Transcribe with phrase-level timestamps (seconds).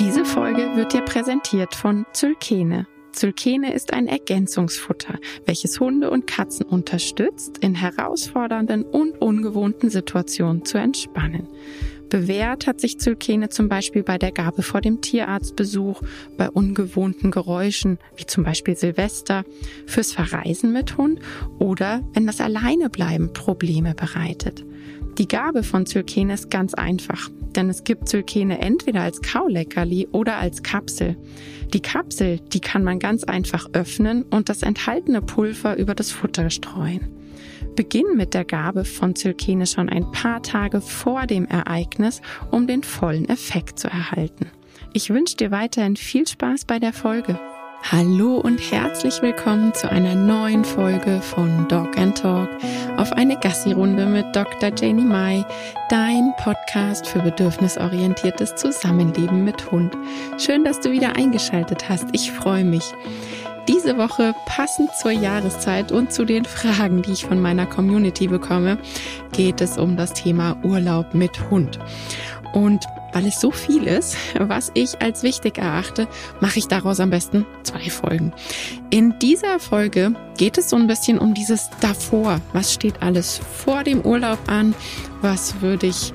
[0.00, 2.86] Diese Folge wird dir präsentiert von Zylkene.
[3.10, 10.78] Zylkene ist ein Ergänzungsfutter, welches Hunde und Katzen unterstützt, in herausfordernden und ungewohnten Situationen zu
[10.78, 11.48] entspannen.
[12.10, 16.00] Bewährt hat sich Zylkene zum Beispiel bei der Gabe vor dem Tierarztbesuch,
[16.36, 19.44] bei ungewohnten Geräuschen, wie zum Beispiel Silvester,
[19.86, 21.18] fürs Verreisen mit Hund
[21.58, 24.64] oder wenn das Alleinebleiben Probleme bereitet.
[25.18, 30.36] Die Gabe von Zylkene ist ganz einfach, denn es gibt Zylkene entweder als Kauleckerli oder
[30.36, 31.16] als Kapsel.
[31.74, 36.50] Die Kapsel, die kann man ganz einfach öffnen und das enthaltene Pulver über das Futter
[36.50, 37.08] streuen.
[37.74, 42.84] Beginn mit der Gabe von Zylkene schon ein paar Tage vor dem Ereignis, um den
[42.84, 44.46] vollen Effekt zu erhalten.
[44.92, 47.40] Ich wünsche dir weiterhin viel Spaß bei der Folge.
[47.82, 52.50] Hallo und herzlich willkommen zu einer neuen Folge von Dog and Talk
[52.98, 54.70] auf eine Gassi-Runde mit Dr.
[54.76, 55.44] Janie Mai,
[55.88, 59.96] dein Podcast für bedürfnisorientiertes Zusammenleben mit Hund.
[60.36, 62.06] Schön, dass du wieder eingeschaltet hast.
[62.12, 62.84] Ich freue mich.
[63.68, 68.78] Diese Woche passend zur Jahreszeit und zu den Fragen, die ich von meiner Community bekomme,
[69.32, 71.78] geht es um das Thema Urlaub mit Hund.
[72.52, 76.08] Und weil es so viel ist, was ich als wichtig erachte,
[76.40, 78.32] mache ich daraus am besten zwei Folgen.
[78.90, 82.40] In dieser Folge geht es so ein bisschen um dieses davor.
[82.52, 84.74] Was steht alles vor dem Urlaub an?
[85.20, 86.12] Was würde ich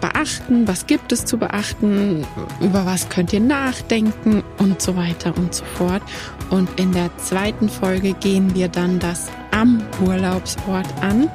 [0.00, 0.66] beachten?
[0.66, 2.26] Was gibt es zu beachten?
[2.60, 4.42] Über was könnt ihr nachdenken?
[4.58, 6.02] Und so weiter und so fort.
[6.50, 11.30] Und in der zweiten Folge gehen wir dann das am Urlaubsort an.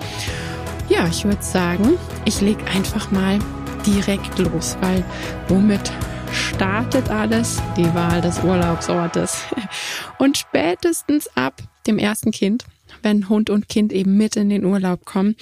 [0.90, 3.40] Ja, ich würde sagen, ich lege einfach mal
[3.86, 5.04] direkt los, weil
[5.48, 5.92] womit
[6.32, 7.62] startet alles?
[7.78, 9.44] Die Wahl des Urlaubsortes.
[10.20, 12.66] Und spätestens ab dem ersten Kind,
[13.02, 15.36] wenn Hund und Kind eben mit in den Urlaub kommen,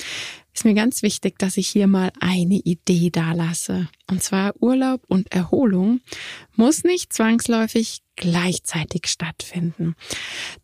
[0.54, 3.88] ist mir ganz wichtig, dass ich hier mal eine Idee da lasse.
[4.10, 6.02] Und zwar Urlaub und Erholung
[6.56, 9.96] muss nicht zwangsläufig gleichzeitig stattfinden.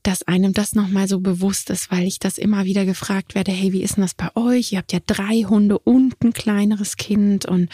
[0.04, 3.74] Dass einem das nochmal so bewusst ist, weil ich das immer wieder gefragt werde, hey,
[3.74, 4.74] wie ist denn das bei euch?
[4.74, 7.70] Ihr habt ja drei Hunde und ein kleineres Kind und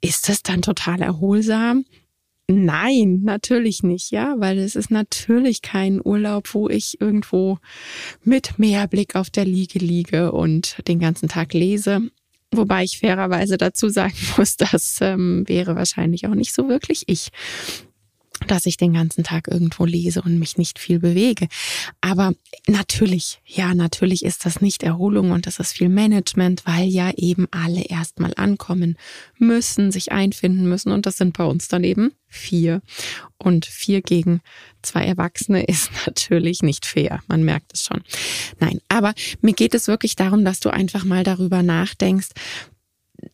[0.00, 1.84] ist das dann total erholsam?
[2.46, 7.58] Nein, natürlich nicht, ja, weil es ist natürlich kein Urlaub, wo ich irgendwo
[8.24, 12.10] mit Meerblick auf der Liege liege und den ganzen Tag lese.
[12.52, 17.30] Wobei ich fairerweise dazu sagen muss, das ähm, wäre wahrscheinlich auch nicht so wirklich ich
[18.46, 21.48] dass ich den ganzen Tag irgendwo lese und mich nicht viel bewege.
[22.00, 22.32] Aber
[22.66, 27.46] natürlich, ja, natürlich ist das nicht Erholung und das ist viel Management, weil ja eben
[27.50, 28.96] alle erstmal ankommen
[29.38, 32.80] müssen, sich einfinden müssen und das sind bei uns dann eben vier.
[33.38, 34.40] Und vier gegen
[34.82, 37.22] zwei Erwachsene ist natürlich nicht fair.
[37.28, 38.02] Man merkt es schon.
[38.58, 42.28] Nein, aber mir geht es wirklich darum, dass du einfach mal darüber nachdenkst,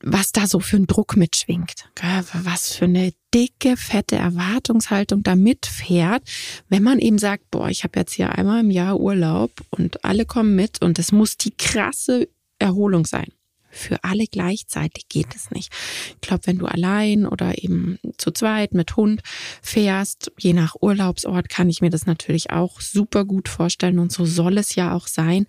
[0.03, 1.89] was da so für ein Druck mitschwingt,
[2.33, 6.23] was für eine dicke, fette Erwartungshaltung da mitfährt,
[6.71, 10.25] wenn man eben sagt, boah, ich habe jetzt hier einmal im Jahr Urlaub und alle
[10.25, 13.27] kommen mit und es muss die krasse Erholung sein.
[13.69, 15.71] Für alle gleichzeitig geht es nicht.
[16.15, 19.21] Ich glaube, wenn du allein oder eben zu zweit mit Hund
[19.61, 24.25] fährst, je nach Urlaubsort, kann ich mir das natürlich auch super gut vorstellen und so
[24.25, 25.47] soll es ja auch sein.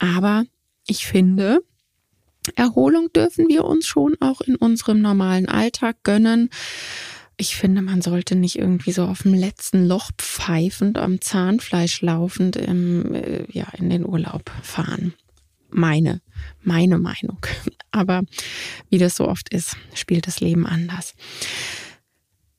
[0.00, 0.42] Aber
[0.88, 1.60] ich finde,
[2.56, 6.50] Erholung dürfen wir uns schon auch in unserem normalen Alltag gönnen.
[7.36, 12.56] Ich finde, man sollte nicht irgendwie so auf dem letzten Loch pfeifend am Zahnfleisch laufend
[12.56, 15.14] im, äh, ja, in den Urlaub fahren.
[15.70, 16.20] Meine,
[16.62, 17.38] meine Meinung.
[17.90, 18.22] Aber
[18.90, 21.14] wie das so oft ist, spielt das Leben anders.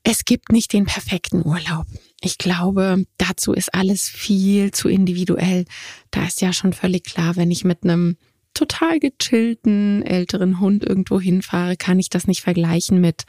[0.03, 1.85] Es gibt nicht den perfekten Urlaub.
[2.21, 5.65] Ich glaube, dazu ist alles viel zu individuell.
[6.11, 8.17] Da ist ja schon völlig klar, wenn ich mit einem
[8.53, 13.23] total gechillten älteren Hund irgendwo hinfahre, kann ich das nicht vergleichen mit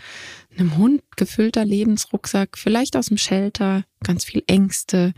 [0.57, 5.15] einem Hund gefüllter Lebensrucksack, vielleicht aus dem Shelter, ganz viel Ängste,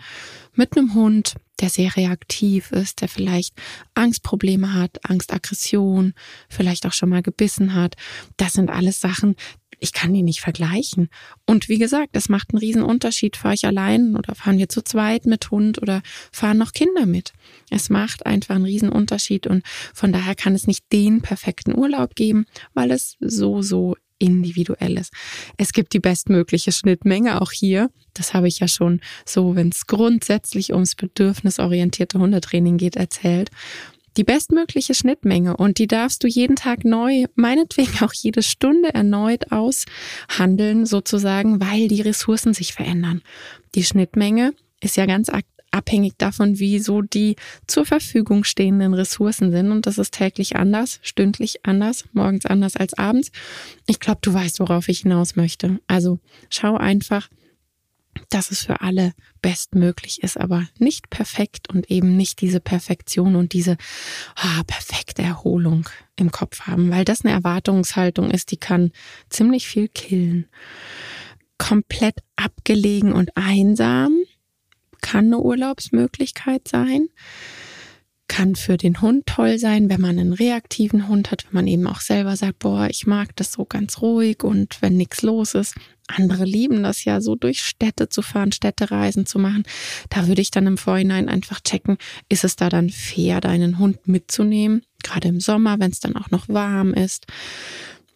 [0.54, 3.54] mit einem Hund, der sehr reaktiv ist, der vielleicht
[3.94, 6.14] Angstprobleme hat, Angstaggression,
[6.48, 7.96] vielleicht auch schon mal gebissen hat.
[8.36, 9.36] Das sind alles Sachen,
[9.78, 11.08] ich kann die nicht vergleichen.
[11.46, 13.36] Und wie gesagt, das macht einen riesen Unterschied.
[13.36, 16.02] Fahre ich allein oder fahren wir zu zweit mit Hund oder
[16.32, 17.32] fahren noch Kinder mit?
[17.70, 19.64] Es macht einfach einen riesen Unterschied und
[19.94, 25.12] von daher kann es nicht den perfekten Urlaub geben, weil es so, so individuell ist.
[25.58, 27.90] Es gibt die bestmögliche Schnittmenge auch hier.
[28.14, 33.50] Das habe ich ja schon so, wenn es grundsätzlich ums bedürfnisorientierte Hundetraining geht, erzählt
[34.16, 39.52] die bestmögliche Schnittmenge und die darfst du jeden Tag neu, meinetwegen auch jede Stunde erneut
[39.52, 43.22] aushandeln sozusagen, weil die Ressourcen sich verändern.
[43.74, 45.30] Die Schnittmenge ist ja ganz
[45.70, 47.36] abhängig davon, wie so die
[47.66, 49.70] zur Verfügung stehenden Ressourcen sind.
[49.70, 53.30] Und das ist täglich anders, stündlich anders, morgens anders als abends.
[53.86, 55.78] Ich glaube, du weißt, worauf ich hinaus möchte.
[55.86, 56.18] Also
[56.48, 57.28] schau einfach,
[58.30, 63.52] dass es für alle bestmöglich ist, aber nicht perfekt und eben nicht diese Perfektion und
[63.52, 63.76] diese
[64.42, 68.92] oh, perfekte Erholung im Kopf haben, weil das eine Erwartungshaltung ist, die kann
[69.30, 70.48] ziemlich viel killen.
[71.58, 74.14] Komplett abgelegen und einsam
[75.00, 77.08] kann eine Urlaubsmöglichkeit sein
[78.28, 81.86] kann für den Hund toll sein, wenn man einen reaktiven Hund hat, wenn man eben
[81.86, 85.74] auch selber sagt, boah, ich mag das so ganz ruhig und wenn nichts los ist.
[86.08, 89.64] Andere lieben das ja so durch Städte zu fahren, Städtereisen zu machen.
[90.08, 94.06] Da würde ich dann im Vorhinein einfach checken, ist es da dann fair, deinen Hund
[94.06, 94.82] mitzunehmen?
[95.02, 97.26] Gerade im Sommer, wenn es dann auch noch warm ist.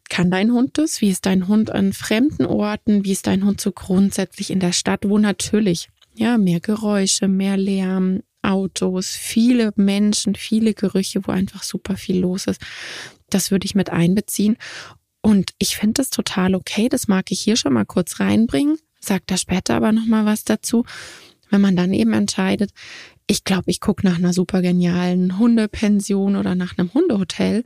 [0.08, 1.00] Kann dein Hund das?
[1.00, 3.04] Wie ist dein Hund an fremden Orten?
[3.04, 7.56] Wie ist dein Hund so grundsätzlich in der Stadt, wo natürlich ja, mehr Geräusche, mehr
[7.56, 12.60] Lärm, Autos, viele Menschen, viele Gerüche, wo einfach super viel los ist.
[13.28, 14.56] Das würde ich mit einbeziehen.
[15.22, 16.88] Und ich finde das total okay.
[16.88, 18.78] Das mag ich hier schon mal kurz reinbringen.
[19.00, 20.84] Sag da später aber nochmal was dazu.
[21.50, 22.70] Wenn man dann eben entscheidet,
[23.26, 27.64] ich glaube, ich gucke nach einer super genialen Hundepension oder nach einem Hundehotel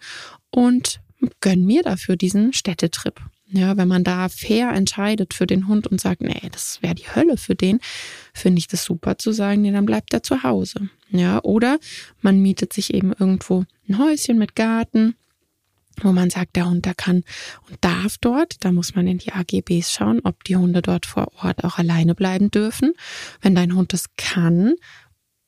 [0.50, 1.00] und
[1.40, 3.20] gönn mir dafür diesen Städtetrip.
[3.46, 7.14] Ja, wenn man da fair entscheidet für den Hund und sagt, nee, das wäre die
[7.14, 7.78] Hölle für den,
[8.32, 10.88] finde ich das super zu sagen, nee, dann bleibt er zu Hause.
[11.10, 11.78] Ja, oder
[12.22, 15.14] man mietet sich eben irgendwo ein Häuschen mit Garten,
[16.02, 17.22] wo man sagt, der Hund, der kann
[17.68, 21.28] und darf dort, da muss man in die AGBs schauen, ob die Hunde dort vor
[21.42, 22.94] Ort auch alleine bleiben dürfen.
[23.40, 24.74] Wenn dein Hund es kann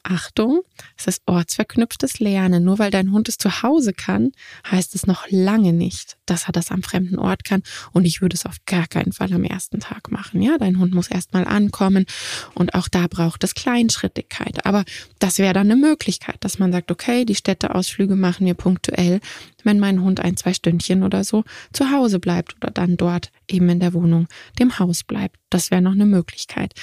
[0.06, 0.62] Achtung,
[0.96, 2.64] es ist ortsverknüpftes Lernen.
[2.64, 4.32] Nur weil dein Hund es zu Hause kann,
[4.70, 7.62] heißt es noch lange nicht, dass er das am fremden Ort kann.
[7.92, 10.42] Und ich würde es auf gar keinen Fall am ersten Tag machen.
[10.42, 12.06] Ja, dein Hund muss erstmal ankommen
[12.54, 14.64] und auch da braucht es Kleinschrittigkeit.
[14.64, 14.84] Aber
[15.18, 19.20] das wäre dann eine Möglichkeit, dass man sagt, okay, die Städteausflüge machen wir punktuell,
[19.64, 23.68] wenn mein Hund ein, zwei Stündchen oder so zu Hause bleibt oder dann dort eben
[23.68, 24.28] in der Wohnung,
[24.58, 25.36] dem Haus bleibt.
[25.50, 26.74] Das wäre noch eine Möglichkeit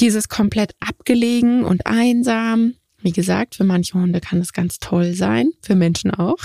[0.00, 2.74] dieses komplett abgelegen und einsam.
[3.02, 6.38] Wie gesagt, für manche Hunde kann das ganz toll sein, für Menschen auch.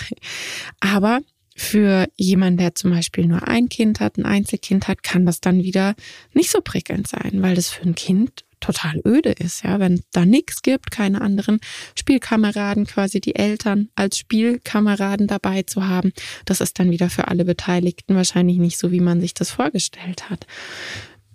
[0.80, 1.21] Aber
[1.56, 5.63] für jemanden, der zum Beispiel nur ein Kind hat, ein Einzelkind hat, kann das dann
[5.63, 5.95] wieder
[6.33, 10.24] nicht so prickelnd sein, weil das für ein Kind total öde ist, ja, wenn da
[10.24, 11.59] nichts gibt, keine anderen
[11.95, 16.13] Spielkameraden, quasi die Eltern als Spielkameraden dabei zu haben,
[16.45, 20.30] das ist dann wieder für alle Beteiligten wahrscheinlich nicht so, wie man sich das vorgestellt
[20.30, 20.45] hat.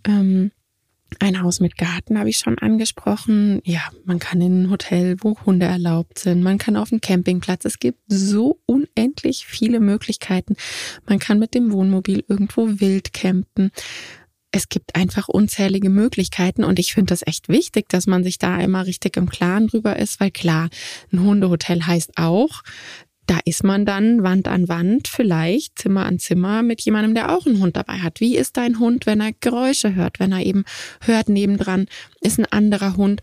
[0.07, 0.53] Ähm,
[1.21, 3.61] ein Haus mit Garten habe ich schon angesprochen.
[3.65, 6.43] Ja, man kann in ein Hotel, wo Hunde erlaubt sind.
[6.43, 7.65] Man kann auf einen Campingplatz.
[7.65, 10.57] Es gibt so unendlich viele Möglichkeiten.
[11.09, 13.71] Man kann mit dem Wohnmobil irgendwo wild campen.
[14.51, 18.55] Es gibt einfach unzählige Möglichkeiten und ich finde das echt wichtig, dass man sich da
[18.55, 20.71] einmal richtig im Klaren drüber ist, weil klar,
[21.13, 22.63] ein Hundehotel heißt auch,
[23.27, 27.47] da ist man dann Wand an Wand, vielleicht Zimmer an Zimmer mit jemandem, der auch
[27.47, 28.21] einen Hund dabei hat.
[28.21, 30.65] Wie ist dein Hund, wenn er Geräusche hört, wenn er eben
[31.01, 31.87] hört, nebendran
[32.21, 33.21] ist ein anderer Hund?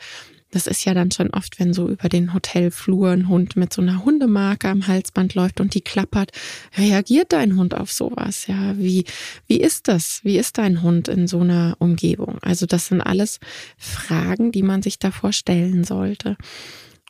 [0.52, 3.82] Das ist ja dann schon oft, wenn so über den Hotelflur ein Hund mit so
[3.82, 6.32] einer Hundemarke am Halsband läuft und die klappert.
[6.78, 8.46] Reagiert dein Hund auf sowas?
[8.46, 9.06] Ja, wie,
[9.48, 10.20] wie ist das?
[10.24, 12.38] Wie ist dein Hund in so einer Umgebung?
[12.44, 13.40] Also das sind alles
[13.78, 16.38] Fragen, die man sich davor stellen sollte.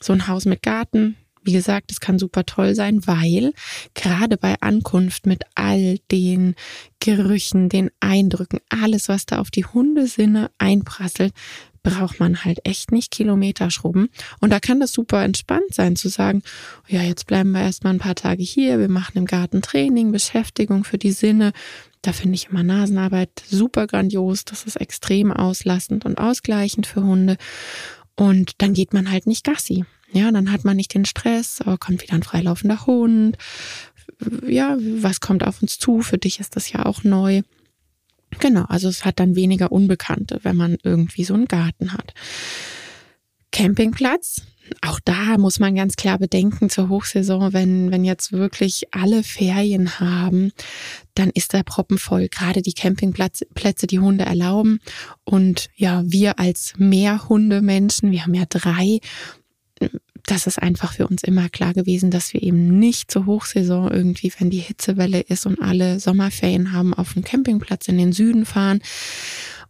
[0.01, 3.53] So ein Haus mit Garten, wie gesagt, es kann super toll sein, weil
[3.93, 6.55] gerade bei Ankunft mit all den
[6.99, 11.33] Gerüchen, den Eindrücken, alles, was da auf die Hundesinne einprasselt,
[11.83, 14.09] braucht man halt echt nicht Kilometer schrubben.
[14.39, 16.41] Und da kann das super entspannt sein, zu sagen,
[16.87, 20.85] ja, jetzt bleiben wir erstmal ein paar Tage hier, wir machen im Garten Training, Beschäftigung
[20.85, 21.51] für die Sinne.
[22.01, 24.43] Da finde ich immer Nasenarbeit super grandios.
[24.45, 27.37] Das ist extrem auslassend und ausgleichend für Hunde.
[28.15, 29.85] Und dann geht man halt nicht Gassi.
[30.13, 33.37] Ja, dann hat man nicht den Stress, oh, kommt wieder ein freilaufender Hund.
[34.47, 36.01] Ja, was kommt auf uns zu?
[36.01, 37.41] Für dich ist das ja auch neu.
[38.39, 42.13] Genau, also es hat dann weniger Unbekannte, wenn man irgendwie so einen Garten hat.
[43.51, 44.41] Campingplatz,
[44.81, 49.99] auch da muss man ganz klar bedenken zur Hochsaison, wenn, wenn jetzt wirklich alle Ferien
[49.99, 50.51] haben,
[51.15, 52.29] dann ist der Proppen voll.
[52.29, 54.79] Gerade die Campingplätze, die Hunde erlauben.
[55.23, 58.99] Und ja, wir als Mehrhundemenschen, wir haben ja drei,
[60.25, 64.31] das ist einfach für uns immer klar gewesen, dass wir eben nicht zur Hochsaison irgendwie,
[64.39, 68.81] wenn die Hitzewelle ist und alle Sommerferien haben, auf den Campingplatz in den Süden fahren.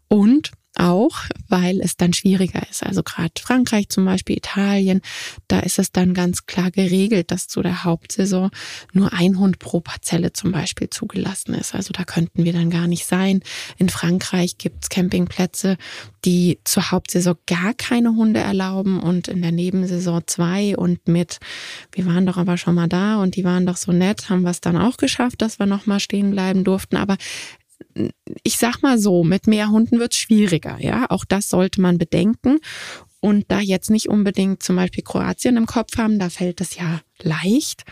[0.08, 2.84] Und auch, weil es dann schwieriger ist.
[2.84, 5.02] Also gerade Frankreich zum Beispiel, Italien,
[5.48, 8.50] da ist es dann ganz klar geregelt, dass zu der Hauptsaison
[8.92, 11.76] nur ein Hund pro Parzelle zum Beispiel zugelassen ist.
[11.76, 13.42] Also da könnten wir dann gar nicht sein.
[13.78, 15.78] In Frankreich gibt's Campingplätze,
[16.26, 21.40] die zur Hauptsaison gar keine Hunde erlauben und in der Nebensaison zwei und mit,
[21.92, 24.52] wir waren doch aber schon mal da und die waren doch so nett, haben wir
[24.52, 26.98] es dann auch geschafft, dass wir nochmal stehen bleiben durften.
[26.98, 27.18] Aber
[28.44, 31.06] ich sag mal so, mit mehr Hunden wird es schwieriger, ja.
[31.10, 32.60] Auch das sollte man bedenken.
[33.20, 37.00] Und da jetzt nicht unbedingt zum Beispiel Kroatien im Kopf haben, da fällt es ja
[37.22, 37.84] leicht.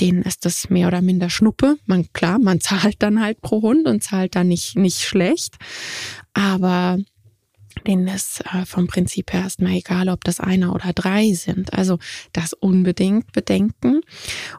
[0.00, 1.76] Denen ist das mehr oder minder Schnuppe.
[1.86, 5.56] Man, klar, man zahlt dann halt pro Hund und zahlt dann nicht, nicht schlecht.
[6.34, 6.98] Aber
[7.86, 11.72] denen ist äh, vom Prinzip her erstmal egal, ob das einer oder drei sind.
[11.72, 11.98] Also
[12.32, 14.02] das unbedingt bedenken.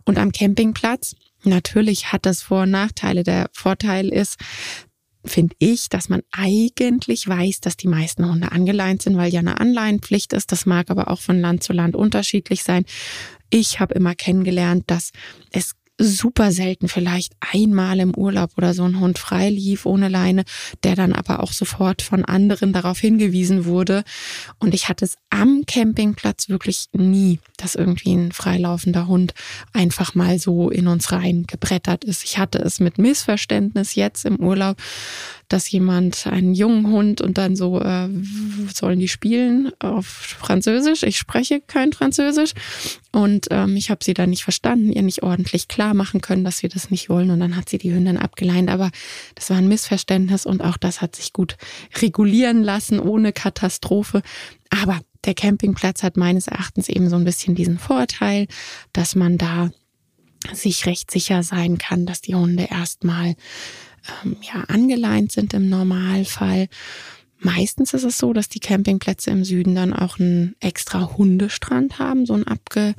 [0.05, 3.23] Und am Campingplatz, Natürlich hat das Vor- und Nachteile.
[3.23, 4.37] Der Vorteil ist,
[5.25, 9.59] finde ich, dass man eigentlich weiß, dass die meisten Hunde angeleint sind, weil ja eine
[9.59, 10.51] Anleihenpflicht ist.
[10.51, 12.85] Das mag aber auch von Land zu Land unterschiedlich sein.
[13.49, 15.11] Ich habe immer kennengelernt, dass
[15.51, 20.43] es super selten vielleicht einmal im Urlaub oder so ein Hund frei lief ohne Leine,
[20.83, 24.03] der dann aber auch sofort von anderen darauf hingewiesen wurde.
[24.59, 29.33] Und ich hatte es am Campingplatz wirklich nie, dass irgendwie ein freilaufender Hund
[29.73, 32.23] einfach mal so in uns rein gebrettert ist.
[32.23, 34.77] Ich hatte es mit Missverständnis jetzt im Urlaub,
[35.51, 38.07] dass jemand einen jungen Hund und dann so, äh,
[38.73, 41.03] sollen die spielen auf Französisch?
[41.03, 42.53] Ich spreche kein Französisch.
[43.11, 46.63] Und ähm, ich habe sie dann nicht verstanden, ihr nicht ordentlich klar machen können, dass
[46.63, 47.31] wir das nicht wollen.
[47.31, 48.69] Und dann hat sie die Hündin abgeleint.
[48.69, 48.91] Aber
[49.35, 51.57] das war ein Missverständnis und auch das hat sich gut
[52.01, 54.21] regulieren lassen, ohne Katastrophe.
[54.69, 58.47] Aber der Campingplatz hat meines Erachtens eben so ein bisschen diesen Vorteil,
[58.93, 59.71] dass man da
[60.53, 63.35] sich recht sicher sein kann, dass die Hunde erstmal
[64.23, 66.67] ähm, ja, angeleint sind im Normalfall.
[67.39, 72.25] Meistens ist es so, dass die Campingplätze im Süden dann auch einen extra Hundestrand haben,
[72.25, 72.93] so ein abge,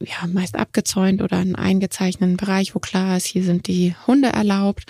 [0.00, 4.84] ja, meist abgezäunt oder einen eingezeichneten Bereich, wo klar ist, hier sind die Hunde erlaubt.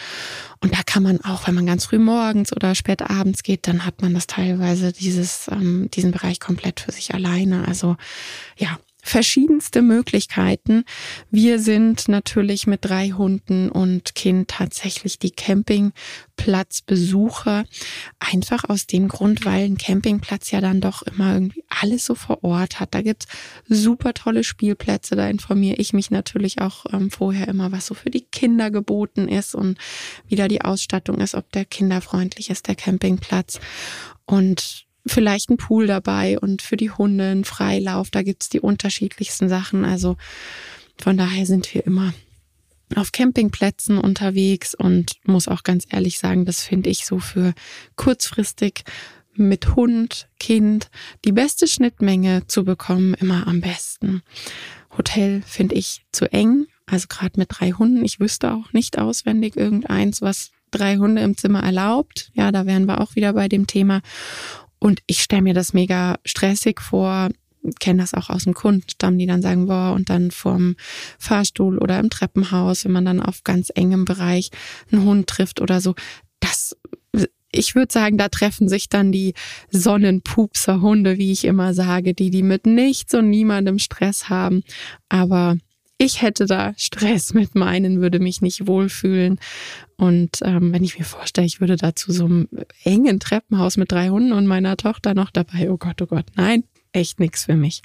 [0.61, 3.85] Und da kann man auch, wenn man ganz früh morgens oder spät abends geht, dann
[3.85, 7.67] hat man das teilweise dieses, ähm, diesen Bereich komplett für sich alleine.
[7.67, 7.97] Also
[8.57, 10.85] ja, verschiedenste Möglichkeiten.
[11.31, 17.65] Wir sind natürlich mit drei Hunden und Kind tatsächlich die Campingplatzbesucher.
[18.21, 22.45] Einfach aus dem Grund, weil ein Campingplatz ja dann doch immer irgendwie alles so vor
[22.45, 22.95] Ort hat.
[22.95, 23.27] Da gibt's
[23.69, 25.17] super tolle Spielplätze.
[25.17, 29.27] Da informiere ich mich natürlich auch ähm, vorher immer, was so für die Kinder geboten
[29.27, 29.79] ist und
[30.29, 33.59] wie da die Ausstattung ist, ob der kinderfreundlich ist, der Campingplatz.
[34.27, 38.11] Und vielleicht ein Pool dabei und für die Hunde ein Freilauf.
[38.11, 39.85] Da gibt's die unterschiedlichsten Sachen.
[39.85, 40.17] Also
[40.97, 42.13] von daher sind wir immer
[42.95, 47.55] auf Campingplätzen unterwegs und muss auch ganz ehrlich sagen, das finde ich so für
[47.97, 48.85] kurzfristig
[49.35, 50.91] mit Hund, Kind
[51.25, 54.23] die beste Schnittmenge zu bekommen immer am besten.
[54.97, 58.05] Hotel finde ich zu eng, also gerade mit drei Hunden.
[58.05, 62.31] Ich wüsste auch nicht auswendig irgendeins, was drei Hunde im Zimmer erlaubt.
[62.35, 64.01] Ja, da wären wir auch wieder bei dem Thema.
[64.83, 67.29] Und ich stelle mir das mega stressig vor,
[67.79, 70.75] kenne das auch aus dem Kundenstamm, die dann sagen, boah, und dann vorm
[71.21, 74.51] Fahrstuhl oder im Treppenhaus, wenn man dann auf ganz engem Bereich
[74.91, 75.95] einen Hund trifft oder so.
[76.41, 76.77] Das,
[77.53, 79.35] ich würde sagen, da treffen sich dann die
[79.71, 84.65] Sonnenpupser-Hunde, wie ich immer sage, die, die mit nichts und niemandem Stress haben.
[85.09, 85.59] Aber
[86.03, 89.39] ich hätte da Stress mit meinen, würde mich nicht wohlfühlen.
[89.97, 92.49] Und ähm, wenn ich mir vorstelle, ich würde da zu so einem
[92.83, 96.65] engen Treppenhaus mit drei Hunden und meiner Tochter noch dabei, oh Gott, oh Gott, nein,
[96.93, 97.83] echt nichts für mich.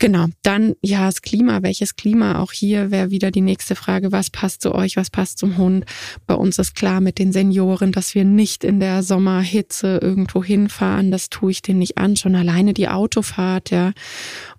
[0.00, 2.38] Genau, dann ja, das Klima, welches Klima?
[2.38, 5.86] Auch hier wäre wieder die nächste Frage, was passt zu euch, was passt zum Hund?
[6.24, 11.10] Bei uns ist klar mit den Senioren, dass wir nicht in der Sommerhitze irgendwo hinfahren,
[11.10, 13.92] das tue ich denen nicht an, schon alleine die Autofahrt, ja.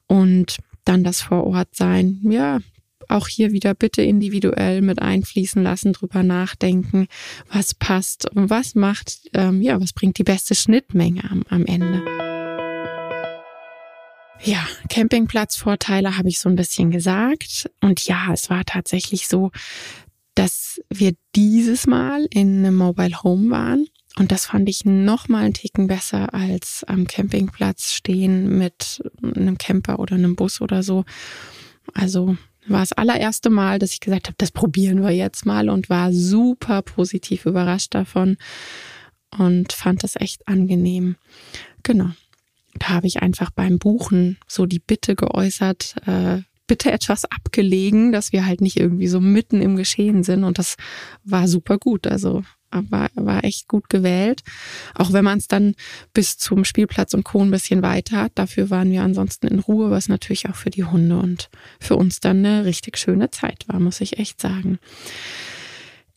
[0.07, 0.57] Und
[0.89, 2.19] dann das Vorortsein.
[2.23, 2.59] Ja,
[3.07, 7.07] auch hier wieder bitte individuell mit einfließen lassen, drüber nachdenken,
[7.51, 12.03] was passt und was macht, ähm, ja, was bringt die beste Schnittmenge am, am Ende.
[14.41, 17.69] Ja, Campingplatzvorteile habe ich so ein bisschen gesagt.
[17.81, 19.51] Und ja, es war tatsächlich so,
[20.35, 23.87] dass wir dieses Mal in einem Mobile Home waren.
[24.19, 29.57] Und das fand ich noch mal einen Ticken besser als am Campingplatz stehen mit einem
[29.57, 31.05] Camper oder einem Bus oder so.
[31.93, 32.35] Also
[32.67, 36.11] war das allererste Mal, dass ich gesagt habe, das probieren wir jetzt mal und war
[36.11, 38.35] super positiv überrascht davon
[39.37, 41.15] und fand das echt angenehm.
[41.83, 42.09] Genau.
[42.73, 48.33] Da habe ich einfach beim Buchen so die Bitte geäußert, äh, bitte etwas abgelegen, dass
[48.33, 50.75] wir halt nicht irgendwie so mitten im Geschehen sind und das
[51.23, 52.05] war super gut.
[52.05, 54.43] Also war, war echt gut gewählt.
[54.95, 55.75] Auch wenn man es dann
[56.13, 57.41] bis zum Spielplatz und Co.
[57.41, 58.33] ein bisschen weiter hat.
[58.35, 61.49] Dafür waren wir ansonsten in Ruhe, was natürlich auch für die Hunde und
[61.79, 64.79] für uns dann eine richtig schöne Zeit war, muss ich echt sagen.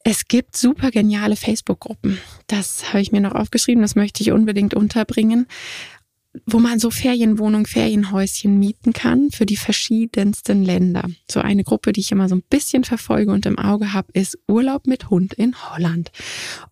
[0.04, 2.18] Es gibt super geniale Facebook-Gruppen.
[2.49, 5.47] Das habe ich mir noch aufgeschrieben, das möchte ich unbedingt unterbringen
[6.46, 11.04] wo man so Ferienwohnungen, Ferienhäuschen mieten kann für die verschiedensten Länder.
[11.30, 14.38] So eine Gruppe, die ich immer so ein bisschen verfolge und im Auge habe, ist
[14.48, 16.10] Urlaub mit Hund in Holland.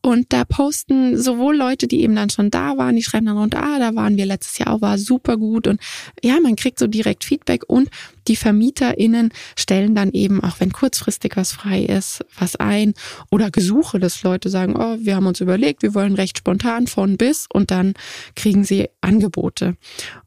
[0.00, 3.62] Und da posten sowohl Leute, die eben dann schon da waren, die schreiben dann runter,
[3.62, 5.66] ah, da waren wir letztes Jahr auch, war super gut.
[5.66, 5.80] Und
[6.22, 7.90] ja, man kriegt so direkt Feedback und
[8.28, 12.94] die VermieterInnen stellen dann eben, auch wenn kurzfristig was frei ist, was ein
[13.30, 17.16] oder Gesuche, dass Leute sagen, oh, wir haben uns überlegt, wir wollen recht spontan von
[17.16, 17.94] bis und dann
[18.34, 19.76] kriegen sie Angebote.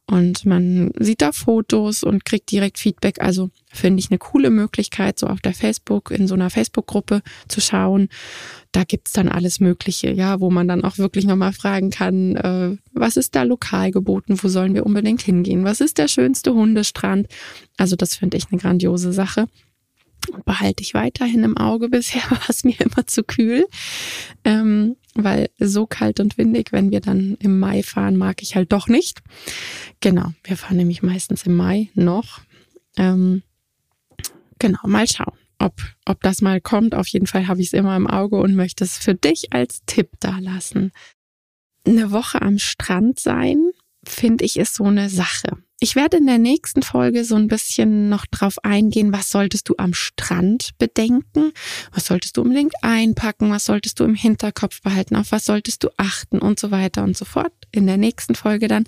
[0.05, 3.21] Und man sieht da Fotos und kriegt direkt Feedback.
[3.21, 7.62] Also finde ich eine coole Möglichkeit, so auf der Facebook, in so einer Facebook-Gruppe zu
[7.62, 8.09] schauen.
[8.74, 12.75] Da gibt's dann alles Mögliche, ja, wo man dann auch wirklich nochmal fragen kann, äh,
[12.92, 17.27] was ist da lokal geboten, wo sollen wir unbedingt hingehen, was ist der schönste Hundestrand.
[17.77, 19.48] Also das finde ich eine grandiose Sache
[20.46, 21.89] behalte ich weiterhin im Auge.
[21.89, 23.68] Bisher war es mir immer zu kühl,
[24.44, 28.72] ähm, weil so kalt und windig, wenn wir dann im Mai fahren, mag ich halt
[28.72, 29.22] doch nicht.
[30.00, 32.42] Genau, wir fahren nämlich meistens im Mai noch.
[32.98, 33.44] Ähm,
[34.60, 36.93] genau, mal schauen, ob, ob das mal kommt.
[36.93, 39.82] Auf jeden Fall habe ich es immer im Auge und möchte es für dich als
[39.86, 40.91] Tipp da lassen.
[41.86, 43.72] Eine Woche am Strand sein,
[44.05, 45.58] finde ich, ist so eine Sache.
[45.79, 49.75] Ich werde in der nächsten Folge so ein bisschen noch drauf eingehen, was solltest du
[49.77, 51.51] am Strand bedenken,
[51.91, 55.89] was solltest du unbedingt einpacken, was solltest du im Hinterkopf behalten, auf was solltest du
[55.98, 57.51] achten und so weiter und so fort.
[57.72, 58.86] In der nächsten Folge dann.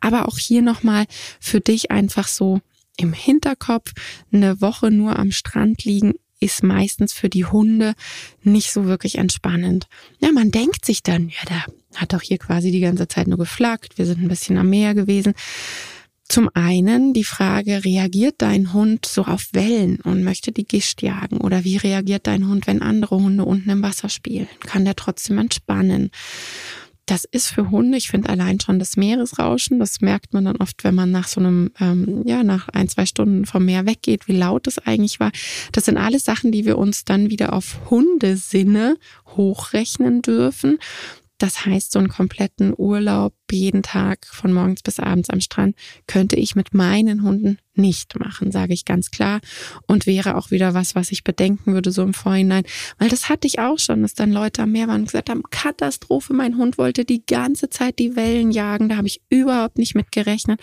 [0.00, 1.06] Aber auch hier nochmal
[1.40, 2.60] für dich einfach so
[2.96, 3.92] im Hinterkopf,
[4.32, 7.94] eine Woche nur am Strand liegen ist meistens für die Hunde
[8.42, 9.86] nicht so wirklich entspannend.
[10.20, 13.38] Ja, man denkt sich dann, ja, da hat doch hier quasi die ganze Zeit nur
[13.38, 15.32] geflaggt, wir sind ein bisschen am Meer gewesen.
[16.28, 21.38] Zum einen die Frage, reagiert dein Hund so auf Wellen und möchte die Gischt jagen?
[21.38, 24.48] Oder wie reagiert dein Hund, wenn andere Hunde unten im Wasser spielen?
[24.60, 26.10] Kann der trotzdem entspannen?
[27.06, 30.84] Das ist für Hunde, ich finde allein schon das Meeresrauschen, das merkt man dann oft,
[30.84, 34.36] wenn man nach so einem, ähm, ja, nach ein, zwei Stunden vom Meer weggeht, wie
[34.36, 35.30] laut es eigentlich war.
[35.72, 38.96] Das sind alles Sachen, die wir uns dann wieder auf Hundesinne
[39.26, 40.78] hochrechnen dürfen.
[41.38, 45.76] Das heißt, so einen kompletten Urlaub jeden Tag von morgens bis abends am Strand
[46.06, 49.40] könnte ich mit meinen Hunden nicht machen, sage ich ganz klar.
[49.86, 52.64] Und wäre auch wieder was, was ich bedenken würde, so im Vorhinein.
[52.98, 55.42] Weil das hatte ich auch schon, dass dann Leute am Meer waren und gesagt haben,
[55.50, 58.88] Katastrophe, mein Hund wollte die ganze Zeit die Wellen jagen.
[58.88, 60.60] Da habe ich überhaupt nicht mit gerechnet.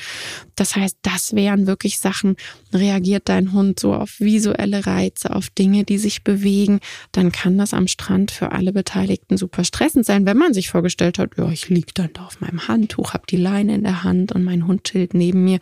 [0.55, 2.35] Das heißt, das wären wirklich Sachen,
[2.73, 6.79] reagiert dein Hund so auf visuelle Reize, auf Dinge, die sich bewegen,
[7.11, 11.19] dann kann das am Strand für alle Beteiligten super stressend sein, wenn man sich vorgestellt
[11.19, 14.31] hat, ja, ich liege dann da auf meinem Handtuch, habe die Leine in der Hand
[14.31, 15.59] und mein Hund chillt neben mir.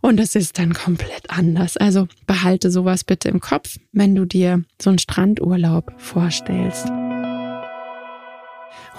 [0.00, 1.76] Und es ist dann komplett anders.
[1.76, 6.86] Also behalte sowas bitte im Kopf, wenn du dir so einen Strandurlaub vorstellst.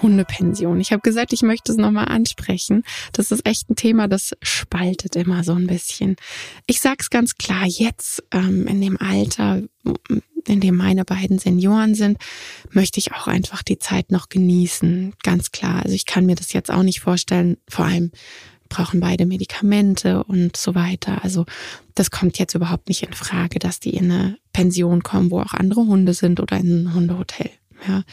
[0.02, 0.80] Hundepension.
[0.80, 2.84] Ich habe gesagt, ich möchte es nochmal ansprechen.
[3.12, 6.16] Das ist echt ein Thema, das spaltet immer so ein bisschen.
[6.66, 9.62] Ich sag's ganz klar, jetzt ähm, in dem Alter,
[10.46, 12.18] in dem meine beiden Senioren sind,
[12.70, 15.14] möchte ich auch einfach die Zeit noch genießen.
[15.22, 15.82] Ganz klar.
[15.82, 18.10] Also ich kann mir das jetzt auch nicht vorstellen, vor allem
[18.68, 21.22] brauchen beide Medikamente und so weiter.
[21.22, 21.44] Also
[21.94, 25.52] das kommt jetzt überhaupt nicht in Frage, dass die in eine Pension kommen, wo auch
[25.52, 27.50] andere Hunde sind oder in ein Hundehotel.
[27.86, 28.04] Ja.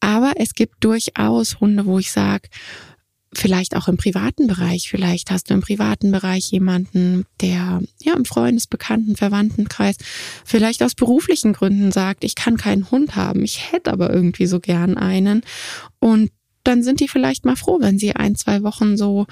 [0.00, 2.48] Aber es gibt durchaus Hunde, wo ich sage,
[3.38, 8.24] vielleicht auch im privaten Bereich, vielleicht hast du im privaten Bereich jemanden, der ja im
[8.24, 9.96] Freundesbekannten, Verwandtenkreis
[10.44, 14.60] vielleicht aus beruflichen Gründen sagt, ich kann keinen Hund haben, ich hätte aber irgendwie so
[14.60, 15.42] gern einen.
[16.00, 16.30] Und
[16.64, 19.26] dann sind die vielleicht mal froh, wenn sie ein, zwei Wochen so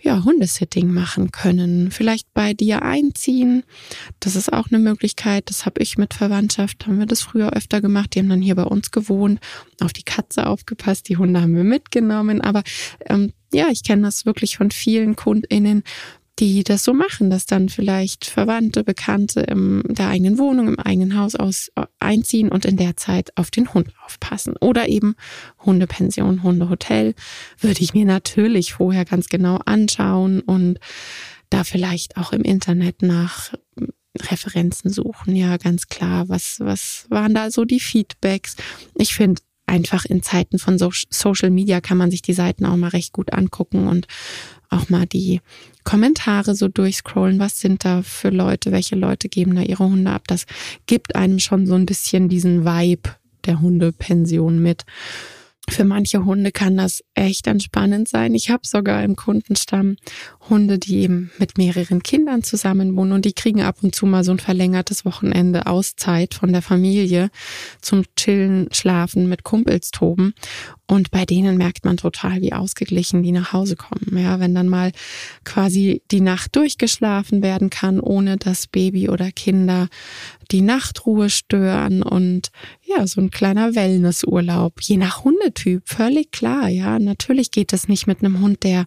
[0.00, 1.90] ja, Hundesitting machen können.
[1.90, 3.64] Vielleicht bei dir einziehen.
[4.20, 5.50] Das ist auch eine Möglichkeit.
[5.50, 8.14] Das habe ich mit Verwandtschaft, haben wir das früher öfter gemacht.
[8.14, 9.40] Die haben dann hier bei uns gewohnt,
[9.80, 11.08] auf die Katze aufgepasst.
[11.08, 12.40] Die Hunde haben wir mitgenommen.
[12.40, 12.62] Aber
[13.06, 15.82] ähm, ja, ich kenne das wirklich von vielen KundInnen,
[16.38, 21.18] die das so machen, dass dann vielleicht Verwandte, Bekannte in der eigenen Wohnung, im eigenen
[21.18, 24.54] Haus aus äh, einziehen und in der Zeit auf den Hund aufpassen.
[24.60, 25.16] Oder eben
[25.64, 27.14] Hundepension, Hundehotel
[27.60, 30.78] würde ich mir natürlich vorher ganz genau anschauen und
[31.50, 33.52] da vielleicht auch im Internet nach
[34.16, 35.34] Referenzen suchen.
[35.34, 36.28] Ja, ganz klar.
[36.28, 38.56] Was, was waren da so die Feedbacks?
[38.94, 42.88] Ich finde, einfach in Zeiten von Social Media kann man sich die Seiten auch mal
[42.88, 44.06] recht gut angucken und
[44.70, 45.40] auch mal die
[45.88, 47.38] Kommentare so durchscrollen.
[47.38, 48.72] Was sind da für Leute?
[48.72, 50.24] Welche Leute geben da ihre Hunde ab?
[50.26, 50.44] Das
[50.84, 53.08] gibt einem schon so ein bisschen diesen Vibe
[53.46, 54.84] der Hundepension mit.
[55.70, 58.34] Für manche Hunde kann das echt entspannend sein.
[58.34, 59.96] Ich habe sogar im Kundenstamm
[60.48, 64.24] Hunde, die eben mit mehreren Kindern zusammen wohnen und die kriegen ab und zu mal
[64.24, 67.30] so ein verlängertes Wochenende Auszeit von der Familie
[67.80, 70.34] zum Chillen, Schlafen, mit Kumpels toben.
[70.90, 74.16] Und bei denen merkt man total, wie ausgeglichen die nach Hause kommen.
[74.16, 74.92] Ja, wenn dann mal
[75.44, 79.88] quasi die Nacht durchgeschlafen werden kann, ohne dass Baby oder Kinder
[80.50, 82.50] die Nachtruhe stören und
[82.84, 86.68] ja, so ein kleiner Wellnessurlaub, je nach Hundetyp, völlig klar.
[86.68, 88.86] Ja, natürlich geht es nicht mit einem Hund, der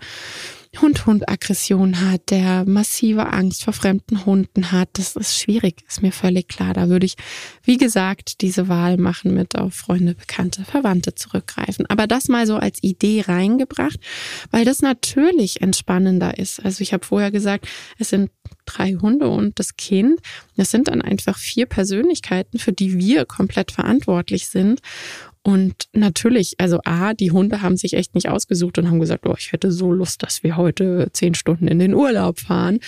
[0.79, 6.47] Hund-Hund-Aggression hat, der massive Angst vor fremden Hunden hat, das ist schwierig, ist mir völlig
[6.47, 6.73] klar.
[6.73, 7.15] Da würde ich,
[7.63, 11.85] wie gesagt, diese Wahl machen mit auf Freunde, Bekannte, Verwandte zurückgreifen.
[11.87, 13.99] Aber das mal so als Idee reingebracht,
[14.49, 16.63] weil das natürlich entspannender ist.
[16.63, 18.31] Also ich habe vorher gesagt, es sind
[18.73, 20.19] drei Hunde und das Kind.
[20.57, 24.81] Das sind dann einfach vier Persönlichkeiten, für die wir komplett verantwortlich sind.
[25.43, 29.33] Und natürlich, also A, die Hunde haben sich echt nicht ausgesucht und haben gesagt, oh,
[29.35, 32.79] ich hätte so Lust, dass wir heute zehn Stunden in den Urlaub fahren.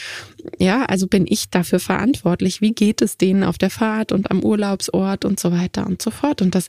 [0.60, 2.62] Ja, also bin ich dafür verantwortlich.
[2.62, 6.12] Wie geht es denen auf der Fahrt und am Urlaubsort und so weiter und so
[6.12, 6.44] fort.
[6.44, 6.68] Und das